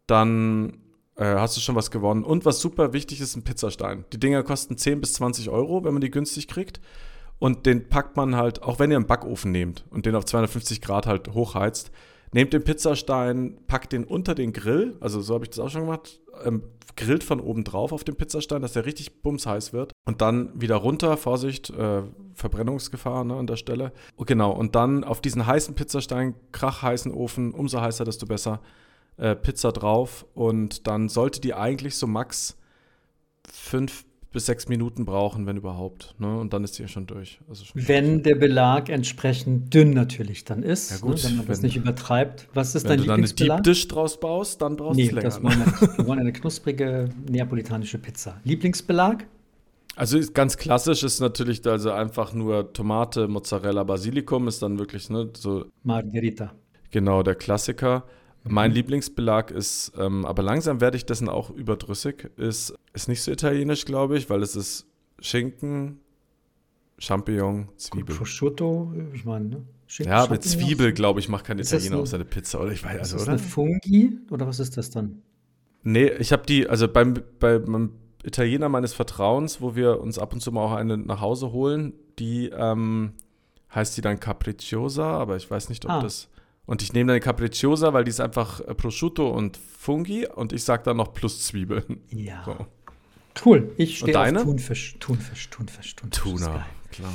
dann 0.07 0.77
äh, 1.17 1.25
hast 1.25 1.57
du 1.57 1.61
schon 1.61 1.75
was 1.75 1.91
gewonnen. 1.91 2.25
Und 2.25 2.45
was 2.45 2.61
super 2.61 2.93
wichtig 2.93 3.21
ist, 3.21 3.37
ein 3.37 3.45
Pizzastein. 3.45 4.05
Die 4.13 4.21
Dinger 4.21 4.43
kosten 4.43 4.77
10 4.77 5.01
bis 5.01 5.15
20 5.15 5.51
Euro, 5.51 5.85
wenn 5.85 5.93
man 5.93 6.01
die 6.01 6.11
günstig 6.11 6.49
kriegt. 6.49 6.81
Und 7.39 7.67
den 7.67 7.89
packt 7.89 8.17
man 8.17 8.37
halt, 8.37 8.63
auch 8.63 8.79
wenn 8.79 8.91
ihr 8.91 8.97
einen 8.97 9.07
Backofen 9.07 9.53
nehmt 9.53 9.85
und 9.91 10.07
den 10.07 10.15
auf 10.15 10.25
250 10.25 10.81
Grad 10.81 11.07
halt 11.07 11.35
hochheizt, 11.35 11.91
nehmt 12.33 12.53
den 12.53 12.65
Pizzastein, 12.65 13.59
packt 13.67 13.93
den 13.93 14.05
unter 14.05 14.35
den 14.35 14.53
Grill, 14.53 14.97
also 15.01 15.21
so 15.21 15.35
habe 15.35 15.45
ich 15.45 15.51
das 15.51 15.59
auch 15.59 15.71
schon 15.71 15.83
gemacht, 15.83 16.21
ähm, 16.45 16.63
grillt 16.97 17.25
von 17.25 17.41
oben 17.41 17.63
drauf 17.63 17.93
auf 17.93 18.05
den 18.05 18.17
Pizzastein, 18.17 18.63
dass 18.63 18.73
der 18.73 18.87
richtig 18.87 19.23
bumsheiß 19.23 19.75
wird. 19.75 19.93
Und 20.07 20.23
dann 20.23 20.59
wieder 20.59 20.77
runter, 20.77 21.17
Vorsicht, 21.19 21.71
äh, 21.71 22.03
Verbrennungsgefahr 22.35 23.25
ne, 23.25 23.35
an 23.37 23.47
der 23.47 23.57
Stelle. 23.57 23.93
Genau, 24.19 24.53
und 24.53 24.75
dann 24.75 25.05
auf 25.05 25.21
diesen 25.21 25.47
heißen 25.47 25.75
Pizzastein, 25.75 26.35
krachheißen 26.53 27.13
Ofen, 27.13 27.53
umso 27.53 27.81
heißer, 27.81 28.05
desto 28.05 28.27
besser, 28.27 28.61
äh, 29.17 29.35
Pizza 29.35 29.73
drauf 29.73 30.27
und 30.35 30.87
dann 30.87 31.09
sollte 31.09 31.41
die 31.41 31.55
eigentlich 31.55 31.97
so 31.97 32.07
max 32.07 32.57
fünf 33.51 34.05
bis 34.37 34.45
sechs 34.45 34.69
Minuten 34.69 35.07
brauchen, 35.07 35.47
wenn 35.47 35.57
überhaupt. 35.57 36.15
Ne? 36.19 36.39
Und 36.39 36.53
dann 36.53 36.63
ist 36.63 36.77
die 36.77 36.83
ja 36.83 36.89
schon 36.89 37.07
durch. 37.07 37.41
Also 37.49 37.65
schon 37.65 37.89
wenn 37.89 38.23
der 38.23 38.35
Belag 38.35 38.91
entsprechend 38.91 39.73
dünn 39.73 39.91
natürlich 39.95 40.45
dann 40.45 40.63
ist, 40.63 40.91
ja, 40.91 40.99
gut, 40.99 41.17
ne? 41.17 41.25
wenn 41.25 41.37
man 41.39 41.47
das 41.47 41.63
nicht 41.63 41.77
übertreibt. 41.77 42.47
Was 42.53 42.75
ist 42.75 42.87
dein 42.87 42.99
Lieblingsbelag? 42.99 43.19
Wenn 43.19 43.33
du 43.33 43.39
dann 43.39 43.55
eine 43.55 43.63
Deep 43.63 43.75
Dish 43.75 43.89
draus 43.89 44.21
baust, 44.21 44.61
dann 44.61 44.77
brauchst 44.77 44.97
nee, 44.97 45.09
du 45.09 45.09
es 45.09 45.15
länger. 45.15 45.29
Das 45.29 45.43
wollen 45.43 45.59
wir, 45.59 45.97
wir 45.99 46.07
wollen 46.07 46.21
eine 46.21 46.33
knusprige 46.35 47.09
neapolitanische 47.31 47.97
Pizza. 47.97 48.39
Lieblingsbelag? 48.45 49.27
Also 49.95 50.21
ganz 50.35 50.59
klassisch 50.59 51.03
ist 51.03 51.21
natürlich 51.21 51.67
also 51.67 51.91
einfach 51.93 52.35
nur 52.35 52.75
Tomate, 52.75 53.29
Mozzarella, 53.29 53.85
Basilikum 53.85 54.49
ist 54.49 54.63
dann 54.63 54.79
wirklich 54.79 55.09
ne, 55.09 55.31
so. 55.35 55.65
Margherita. 55.83 56.53
Genau, 56.91 57.23
der 57.23 57.37
Klassiker. 57.37 58.05
Mein 58.49 58.71
mhm. 58.71 58.77
Lieblingsbelag 58.77 59.51
ist, 59.51 59.93
ähm, 59.99 60.25
aber 60.25 60.43
langsam 60.43 60.81
werde 60.81 60.97
ich 60.97 61.07
dessen 61.07 61.29
auch 61.29 61.51
überdrüssig, 61.51 62.31
ist, 62.37 62.75
ist 62.93 63.09
nicht 63.09 63.23
so 63.23 63.33
italienisch, 63.33 63.85
glaube 63.85 64.17
ich, 64.17 64.31
weil 64.31 64.43
es 64.43 64.57
ist 64.57 64.87
Schinken, 65.21 66.01
Champignon, 66.99 67.69
Zwiebel. 67.77 68.17
Prosciutto, 68.17 68.93
ich 69.13 69.25
meine, 69.25 69.47
ne? 69.47 69.63
Schinken, 69.87 70.13
ja, 70.13 70.27
mit 70.27 70.43
Zwiebel, 70.43 70.93
glaube 70.93 71.21
ich, 71.21 71.29
macht 71.29 71.45
kein 71.45 71.59
Italiener 71.59 71.99
auf 71.99 72.09
seine 72.09 72.25
Pizza, 72.25 72.61
oder 72.61 72.73
ich 72.73 72.83
weiß, 72.83 72.99
also, 72.99 73.17
ist 73.17 73.23
das 73.23 73.23
oder? 73.23 73.33
eine 73.33 73.39
Fungi 73.39 74.19
oder 74.31 74.47
was 74.47 74.61
ist 74.61 74.77
das 74.77 74.91
dann? 74.91 75.23
Nee, 75.83 76.09
ich 76.19 76.33
habe 76.33 76.45
die, 76.45 76.69
also 76.69 76.89
beim, 76.89 77.15
beim 77.39 77.93
Italiener 78.25 78.69
meines 78.69 78.93
Vertrauens, 78.93 79.61
wo 79.61 79.77
wir 79.77 80.01
uns 80.01 80.19
ab 80.19 80.33
und 80.33 80.41
zu 80.41 80.51
mal 80.51 80.63
auch 80.63 80.73
eine 80.73 80.97
nach 80.97 81.21
Hause 81.21 81.53
holen, 81.53 81.93
die 82.19 82.49
ähm, 82.49 83.13
heißt 83.73 83.97
die 83.97 84.01
dann 84.01 84.19
Capricciosa, 84.19 85.09
aber 85.09 85.37
ich 85.37 85.49
weiß 85.49 85.69
nicht, 85.69 85.85
ob 85.85 85.93
ah. 85.93 86.01
das 86.01 86.29
und 86.67 86.83
ich 86.83 86.93
nehme 86.93 87.13
dann 87.13 87.21
Capricciosa, 87.21 87.93
weil 87.93 88.05
die 88.05 88.11
ist 88.11 88.21
einfach 88.21 88.61
äh, 88.61 88.75
Prosciutto 88.75 89.29
und 89.29 89.57
Fungi 89.57 90.27
und 90.27 90.53
ich 90.53 90.65
sage 90.65 90.83
dann 90.85 90.97
noch 90.97 91.15
plus 91.15 91.47
Zwiebeln. 91.47 92.01
Ja. 92.11 92.43
So. 92.45 92.67
Cool. 93.45 93.71
Ich 93.77 93.99
stehe 93.99 94.19
auf 94.19 94.43
Thunfisch. 94.43 94.97
Thunfisch, 94.99 95.51
Thunfisch, 95.51 95.95
Thunfisch. 95.97 96.23
Tuna, 96.23 96.67
klar. 96.91 97.13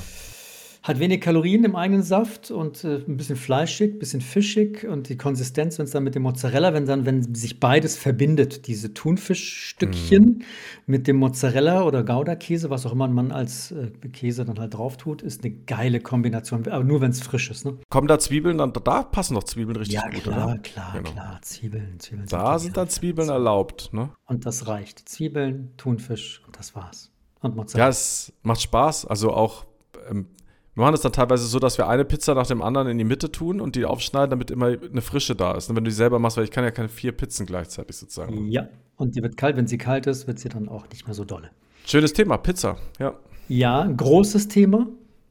Hat 0.83 0.97
wenig 0.97 1.21
Kalorien 1.21 1.63
im 1.63 1.75
eigenen 1.75 2.01
Saft 2.01 2.49
und 2.49 2.83
äh, 2.83 3.03
ein 3.07 3.15
bisschen 3.15 3.35
fleischig, 3.35 3.93
ein 3.93 3.99
bisschen 3.99 4.21
fischig 4.21 4.87
und 4.87 5.09
die 5.09 5.17
Konsistenz, 5.17 5.77
wenn 5.77 5.85
es 5.85 5.91
dann 5.91 6.03
mit 6.03 6.15
dem 6.15 6.23
Mozzarella, 6.23 6.73
wenn 6.73 6.87
dann, 6.87 7.05
wenn 7.05 7.35
sich 7.35 7.59
beides 7.59 7.97
verbindet, 7.97 8.65
diese 8.65 8.91
Thunfischstückchen 8.91 10.23
mm. 10.23 10.43
mit 10.87 11.05
dem 11.05 11.17
Mozzarella 11.17 11.83
oder 11.83 12.03
Gouda-Käse, 12.03 12.71
was 12.71 12.87
auch 12.87 12.93
immer 12.93 13.07
man 13.07 13.31
als 13.31 13.71
äh, 13.71 13.91
Käse 14.11 14.43
dann 14.43 14.57
halt 14.57 14.73
drauf 14.73 14.97
tut, 14.97 15.21
ist 15.21 15.43
eine 15.43 15.53
geile 15.53 15.99
Kombination, 15.99 16.67
aber 16.67 16.83
nur 16.83 16.99
wenn 16.99 17.11
es 17.11 17.21
frisch 17.21 17.51
ist. 17.51 17.63
Ne? 17.63 17.77
Kommen 17.89 18.07
da 18.07 18.17
Zwiebeln 18.17 18.57
dann, 18.57 18.73
da 18.73 19.03
passen 19.03 19.35
doch 19.35 19.43
Zwiebeln 19.43 19.75
richtig 19.75 19.95
ja, 19.95 20.09
gut, 20.09 20.23
klar, 20.23 20.47
oder? 20.47 20.57
klar, 20.57 20.93
genau. 20.93 21.11
klar, 21.11 21.39
Zwiebeln, 21.43 21.99
Zwiebeln. 21.99 22.27
Da 22.27 22.57
sind 22.57 22.75
dann 22.75 22.89
Zwiebeln 22.89 23.29
erlaubt, 23.29 23.93
ne? 23.93 24.09
Und 24.25 24.47
das 24.47 24.67
reicht. 24.67 25.07
Zwiebeln, 25.07 25.73
Thunfisch 25.77 26.41
und 26.47 26.57
das 26.57 26.75
war's. 26.75 27.11
Und 27.41 27.55
Mozzarella. 27.55 27.85
Ja, 27.85 27.89
es 27.89 28.33
macht 28.41 28.61
Spaß, 28.61 29.05
also 29.05 29.31
auch 29.31 29.65
ähm, 30.09 30.25
wir 30.81 30.85
machen 30.85 30.95
es 30.95 31.01
dann 31.01 31.11
teilweise 31.11 31.45
so, 31.45 31.59
dass 31.59 31.77
wir 31.77 31.87
eine 31.87 32.05
Pizza 32.05 32.33
nach 32.33 32.47
dem 32.47 32.63
anderen 32.63 32.87
in 32.87 32.97
die 32.97 33.03
Mitte 33.03 33.31
tun 33.31 33.61
und 33.61 33.75
die 33.75 33.85
aufschneiden, 33.85 34.31
damit 34.31 34.49
immer 34.49 34.65
eine 34.65 35.01
Frische 35.01 35.35
da 35.35 35.53
ist. 35.53 35.69
Und 35.69 35.75
wenn 35.75 35.83
du 35.83 35.91
die 35.91 35.95
selber 35.95 36.17
machst, 36.17 36.37
weil 36.37 36.43
ich 36.43 36.49
kann 36.49 36.63
ja 36.63 36.71
keine 36.71 36.89
vier 36.89 37.11
Pizzen 37.11 37.45
gleichzeitig 37.45 37.95
sozusagen. 37.95 38.47
Ja, 38.47 38.67
und 38.95 39.15
die 39.15 39.21
wird 39.21 39.37
kalt. 39.37 39.57
Wenn 39.57 39.67
sie 39.67 39.77
kalt 39.77 40.07
ist, 40.07 40.25
wird 40.25 40.39
sie 40.39 40.49
dann 40.49 40.67
auch 40.67 40.89
nicht 40.89 41.05
mehr 41.05 41.13
so 41.13 41.23
dolle. 41.23 41.51
Schönes 41.85 42.13
Thema, 42.13 42.37
Pizza, 42.37 42.77
ja. 42.99 43.13
Ja, 43.47 43.85
großes 43.85 44.47
Thema. 44.47 44.87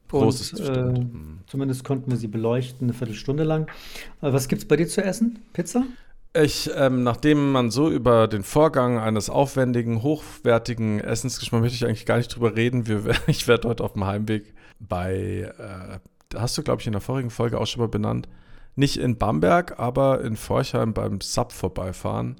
Großes 0.06 0.52
und, 0.52 0.68
äh, 0.68 0.82
mhm. 0.82 1.38
Zumindest 1.48 1.82
konnten 1.82 2.12
wir 2.12 2.16
sie 2.16 2.28
beleuchten, 2.28 2.86
eine 2.86 2.92
Viertelstunde 2.92 3.42
lang. 3.42 3.66
Äh, 4.22 4.32
was 4.32 4.46
gibt 4.46 4.62
es 4.62 4.68
bei 4.68 4.76
dir 4.76 4.86
zu 4.86 5.02
essen? 5.02 5.40
Pizza? 5.52 5.84
Ich, 6.32 6.70
ähm, 6.76 7.02
nachdem 7.02 7.50
man 7.50 7.72
so 7.72 7.90
über 7.90 8.28
den 8.28 8.44
Vorgang 8.44 9.00
eines 9.00 9.28
aufwendigen, 9.28 10.04
hochwertigen 10.04 11.00
Essens 11.00 11.40
gesprochen 11.40 11.62
möchte 11.62 11.74
ich 11.74 11.86
eigentlich 11.86 12.06
gar 12.06 12.18
nicht 12.18 12.28
drüber 12.28 12.54
reden. 12.54 12.86
Wir, 12.86 13.02
ich 13.26 13.48
werde 13.48 13.68
heute 13.68 13.82
auf 13.82 13.94
dem 13.94 14.06
Heimweg 14.06 14.54
bei, 14.80 15.52
äh, 15.58 16.38
hast 16.38 16.58
du, 16.58 16.62
glaube 16.62 16.80
ich, 16.80 16.86
in 16.86 16.92
der 16.92 17.00
vorigen 17.00 17.30
Folge 17.30 17.60
auch 17.60 17.66
schon 17.66 17.80
mal 17.80 17.88
benannt, 17.88 18.28
nicht 18.76 18.96
in 18.96 19.18
Bamberg, 19.18 19.78
aber 19.78 20.22
in 20.22 20.36
Forchheim 20.36 20.94
beim 20.94 21.20
Sub 21.20 21.52
vorbeifahren. 21.52 22.36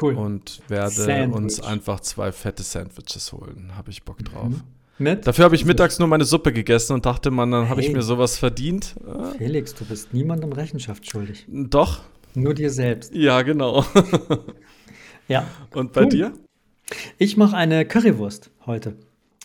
Cool. 0.00 0.14
Und 0.14 0.60
werde 0.68 0.90
Sandwich. 0.90 1.34
uns 1.36 1.62
einfach 1.62 2.00
zwei 2.00 2.32
fette 2.32 2.62
Sandwiches 2.62 3.32
holen. 3.32 3.72
Habe 3.76 3.90
ich 3.90 4.02
Bock 4.02 4.18
drauf. 4.24 4.48
Mhm. 4.48 4.62
Mit? 4.98 5.26
Dafür 5.26 5.44
habe 5.44 5.54
ich 5.54 5.64
mittags 5.64 5.98
nur 5.98 6.08
meine 6.08 6.24
Suppe 6.24 6.52
gegessen 6.52 6.94
und 6.94 7.04
dachte, 7.04 7.30
man, 7.30 7.50
dann 7.50 7.68
habe 7.68 7.82
ich 7.82 7.92
mir 7.92 8.02
sowas 8.02 8.38
verdient. 8.38 8.94
Felix, 9.36 9.74
du 9.74 9.84
bist 9.84 10.14
niemandem 10.14 10.52
Rechenschaft 10.52 11.10
schuldig. 11.10 11.46
Doch. 11.48 12.02
Nur 12.34 12.54
dir 12.54 12.70
selbst. 12.70 13.14
Ja, 13.14 13.42
genau. 13.42 13.84
ja. 15.28 15.46
Und 15.74 15.92
bei 15.92 16.02
cool. 16.02 16.08
dir? 16.08 16.32
Ich 17.18 17.36
mache 17.36 17.56
eine 17.56 17.84
Currywurst 17.84 18.50
heute. 18.64 18.96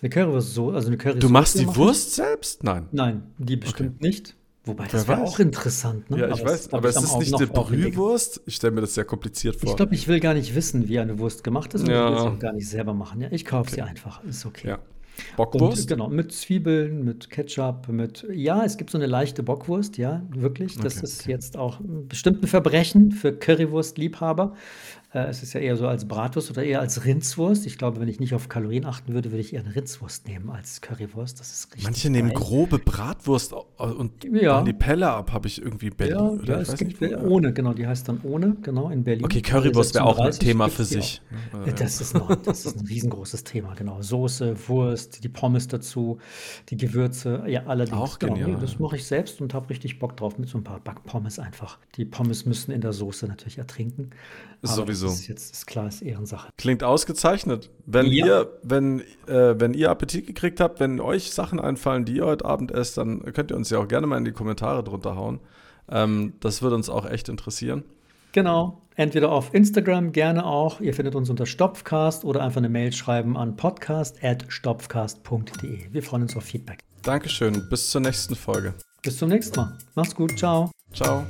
Eine 0.01 0.09
Currywurst 0.09 0.53
so, 0.53 0.71
also 0.71 0.87
eine 0.87 0.97
Currywurst. 0.97 1.23
Du 1.23 1.29
machst 1.29 1.59
die 1.59 1.75
Wurst 1.75 2.15
selbst? 2.15 2.63
Nein. 2.63 2.87
Nein, 2.91 3.23
die 3.37 3.55
bestimmt 3.55 3.97
okay. 3.99 4.07
nicht. 4.07 4.35
Wobei, 4.63 4.85
das 4.87 5.07
wäre 5.07 5.23
auch 5.23 5.39
interessant. 5.39 6.09
Ne? 6.11 6.19
Ja, 6.19 6.27
ich 6.27 6.41
aber 6.41 6.51
weiß, 6.51 6.71
aber 6.73 6.89
es 6.89 7.01
ist 7.01 7.17
nicht 7.17 7.33
eine 7.33 7.47
Brühwurst. 7.47 8.41
Ich 8.45 8.55
stelle 8.55 8.73
mir 8.73 8.81
das 8.81 8.93
sehr 8.93 9.05
kompliziert 9.05 9.55
vor. 9.55 9.69
Ich 9.69 9.75
glaube, 9.75 9.95
ich 9.95 10.07
will 10.07 10.19
gar 10.19 10.35
nicht 10.35 10.53
wissen, 10.53 10.87
wie 10.87 10.99
eine 10.99 11.17
Wurst 11.17 11.43
gemacht 11.43 11.73
ist 11.73 11.81
und 11.81 11.89
ja. 11.89 12.09
ich 12.09 12.13
will 12.13 12.21
sie 12.21 12.27
auch 12.27 12.39
gar 12.39 12.53
nicht 12.53 12.69
selber 12.69 12.93
machen. 12.93 13.21
Ja, 13.21 13.29
ich 13.31 13.43
kaufe 13.43 13.69
okay. 13.69 13.75
sie 13.75 13.81
einfach, 13.81 14.23
ist 14.23 14.45
okay. 14.45 14.69
Ja. 14.69 14.79
Bockwurst? 15.35 15.81
Und, 15.81 15.87
genau, 15.87 16.09
mit 16.09 16.31
Zwiebeln, 16.31 17.03
mit 17.03 17.29
Ketchup, 17.29 17.87
mit, 17.89 18.25
ja, 18.31 18.63
es 18.63 18.77
gibt 18.77 18.91
so 18.91 18.97
eine 18.97 19.07
leichte 19.07 19.43
Bockwurst, 19.43 19.97
ja, 19.97 20.23
wirklich. 20.29 20.77
Das 20.77 20.97
okay, 20.97 21.05
ist 21.05 21.21
okay. 21.21 21.31
jetzt 21.31 21.57
auch 21.57 21.79
bestimmt 21.83 22.43
ein 22.43 22.47
Verbrechen 22.47 23.11
für 23.11 23.33
Currywurst-Liebhaber. 23.33 24.55
Äh, 25.13 25.25
es 25.25 25.43
ist 25.43 25.53
ja 25.53 25.59
eher 25.59 25.75
so 25.75 25.87
als 25.87 26.07
Bratwurst 26.07 26.49
oder 26.51 26.63
eher 26.63 26.79
als 26.79 27.03
Rindswurst. 27.03 27.65
Ich 27.65 27.77
glaube, 27.77 27.99
wenn 27.99 28.07
ich 28.07 28.19
nicht 28.19 28.33
auf 28.33 28.47
Kalorien 28.47 28.85
achten 28.85 29.13
würde, 29.13 29.31
würde 29.31 29.41
ich 29.41 29.53
eher 29.53 29.61
eine 29.61 29.75
Rindswurst 29.75 30.27
nehmen 30.27 30.49
als 30.49 30.79
Currywurst. 30.79 31.39
Das 31.39 31.51
ist 31.51 31.65
richtig. 31.67 31.83
Manche 31.83 32.09
nehmen 32.09 32.33
grobe 32.33 32.79
Bratwurst 32.79 33.53
und 33.77 34.23
ja. 34.23 34.63
die 34.63 34.73
Pelle 34.73 35.09
ab, 35.09 35.33
habe 35.33 35.47
ich 35.47 35.61
irgendwie 35.61 35.87
in 35.87 35.95
Berlin. 35.95 36.15
Ja, 36.15 36.21
oder? 36.23 36.53
Ja, 36.55 36.61
es 36.61 36.75
gibt 36.77 37.01
nicht, 37.01 37.17
ohne, 37.17 37.51
genau, 37.51 37.73
die 37.73 37.85
heißt 37.85 38.07
dann 38.07 38.21
ohne, 38.23 38.55
genau, 38.61 38.89
in 38.89 39.03
Berlin. 39.03 39.25
Okay, 39.25 39.41
Currywurst 39.41 39.95
wäre 39.95 40.05
auch 40.05 40.17
ein 40.17 40.31
Thema 40.31 40.69
für 40.69 40.85
sich. 40.85 41.21
Ja, 41.65 41.73
das, 41.73 41.99
ist 41.99 42.13
noch, 42.13 42.33
das 42.35 42.65
ist 42.65 42.79
ein 42.79 42.87
riesengroßes 42.87 43.43
Thema, 43.43 43.73
genau. 43.75 44.01
Soße, 44.01 44.55
Wurst, 44.69 45.23
die 45.23 45.29
Pommes 45.29 45.67
dazu, 45.67 46.19
die 46.69 46.77
Gewürze, 46.77 47.43
ja, 47.47 47.63
allerdings. 47.65 47.97
Auch 47.97 48.17
genau, 48.17 48.35
genial. 48.35 48.61
das 48.61 48.79
mache 48.79 48.95
ich 48.95 49.05
selbst 49.05 49.41
und 49.41 49.53
habe 49.53 49.69
richtig 49.69 49.99
Bock 49.99 50.15
drauf 50.15 50.37
mit 50.37 50.47
so 50.47 50.57
ein 50.57 50.63
paar 50.63 50.79
Backpommes 50.79 51.37
einfach. 51.37 51.79
Die 51.95 52.05
Pommes 52.05 52.45
müssen 52.45 52.71
in 52.71 52.79
der 52.79 52.93
Soße 52.93 53.27
natürlich 53.27 53.57
ertrinken. 53.57 54.11
Aber 54.63 54.85
Sowieso. 55.01 55.07
Das 55.07 55.21
ist 55.21 55.27
jetzt 55.27 55.53
ist 55.53 55.67
klar, 55.67 55.87
ist 55.87 56.01
Ehrensache. 56.01 56.49
Klingt 56.57 56.83
ausgezeichnet. 56.83 57.69
Wenn 57.85 58.07
ja. 58.07 58.25
ihr, 58.25 58.59
wenn, 58.63 59.01
äh, 59.27 59.59
wenn 59.59 59.73
ihr 59.73 59.89
Appetit 59.89 60.27
gekriegt 60.27 60.59
habt, 60.59 60.79
wenn 60.79 60.99
euch 60.99 61.31
Sachen 61.31 61.59
einfallen, 61.59 62.05
die 62.05 62.17
ihr 62.17 62.25
heute 62.25 62.45
Abend 62.45 62.71
esst, 62.71 62.97
dann 62.97 63.21
könnt 63.33 63.51
ihr 63.51 63.57
uns 63.57 63.69
ja 63.69 63.79
auch 63.79 63.87
gerne 63.87 64.07
mal 64.07 64.17
in 64.17 64.25
die 64.25 64.31
Kommentare 64.31 64.83
drunter 64.83 65.15
hauen. 65.15 65.39
Ähm, 65.89 66.33
das 66.39 66.61
würde 66.61 66.75
uns 66.75 66.89
auch 66.89 67.05
echt 67.05 67.29
interessieren. 67.29 67.83
Genau. 68.31 68.81
Entweder 68.95 69.31
auf 69.31 69.53
Instagram 69.53 70.11
gerne 70.11 70.45
auch. 70.45 70.81
Ihr 70.81 70.93
findet 70.93 71.15
uns 71.15 71.29
unter 71.29 71.45
Stopfcast 71.45 72.25
oder 72.25 72.41
einfach 72.41 72.57
eine 72.57 72.67
Mail 72.69 72.91
schreiben 72.91 73.37
an 73.37 73.55
podcast.stopfcast.de. 73.55 75.87
Wir 75.91 76.03
freuen 76.03 76.23
uns 76.23 76.35
auf 76.35 76.43
Feedback. 76.43 76.79
Dankeschön. 77.01 77.69
Bis 77.69 77.89
zur 77.89 78.01
nächsten 78.01 78.35
Folge. 78.35 78.73
Bis 79.01 79.17
zum 79.17 79.29
nächsten 79.29 79.59
Mal. 79.59 79.77
Mach's 79.95 80.13
gut. 80.13 80.37
Ciao. 80.37 80.69
Ciao. 80.93 81.25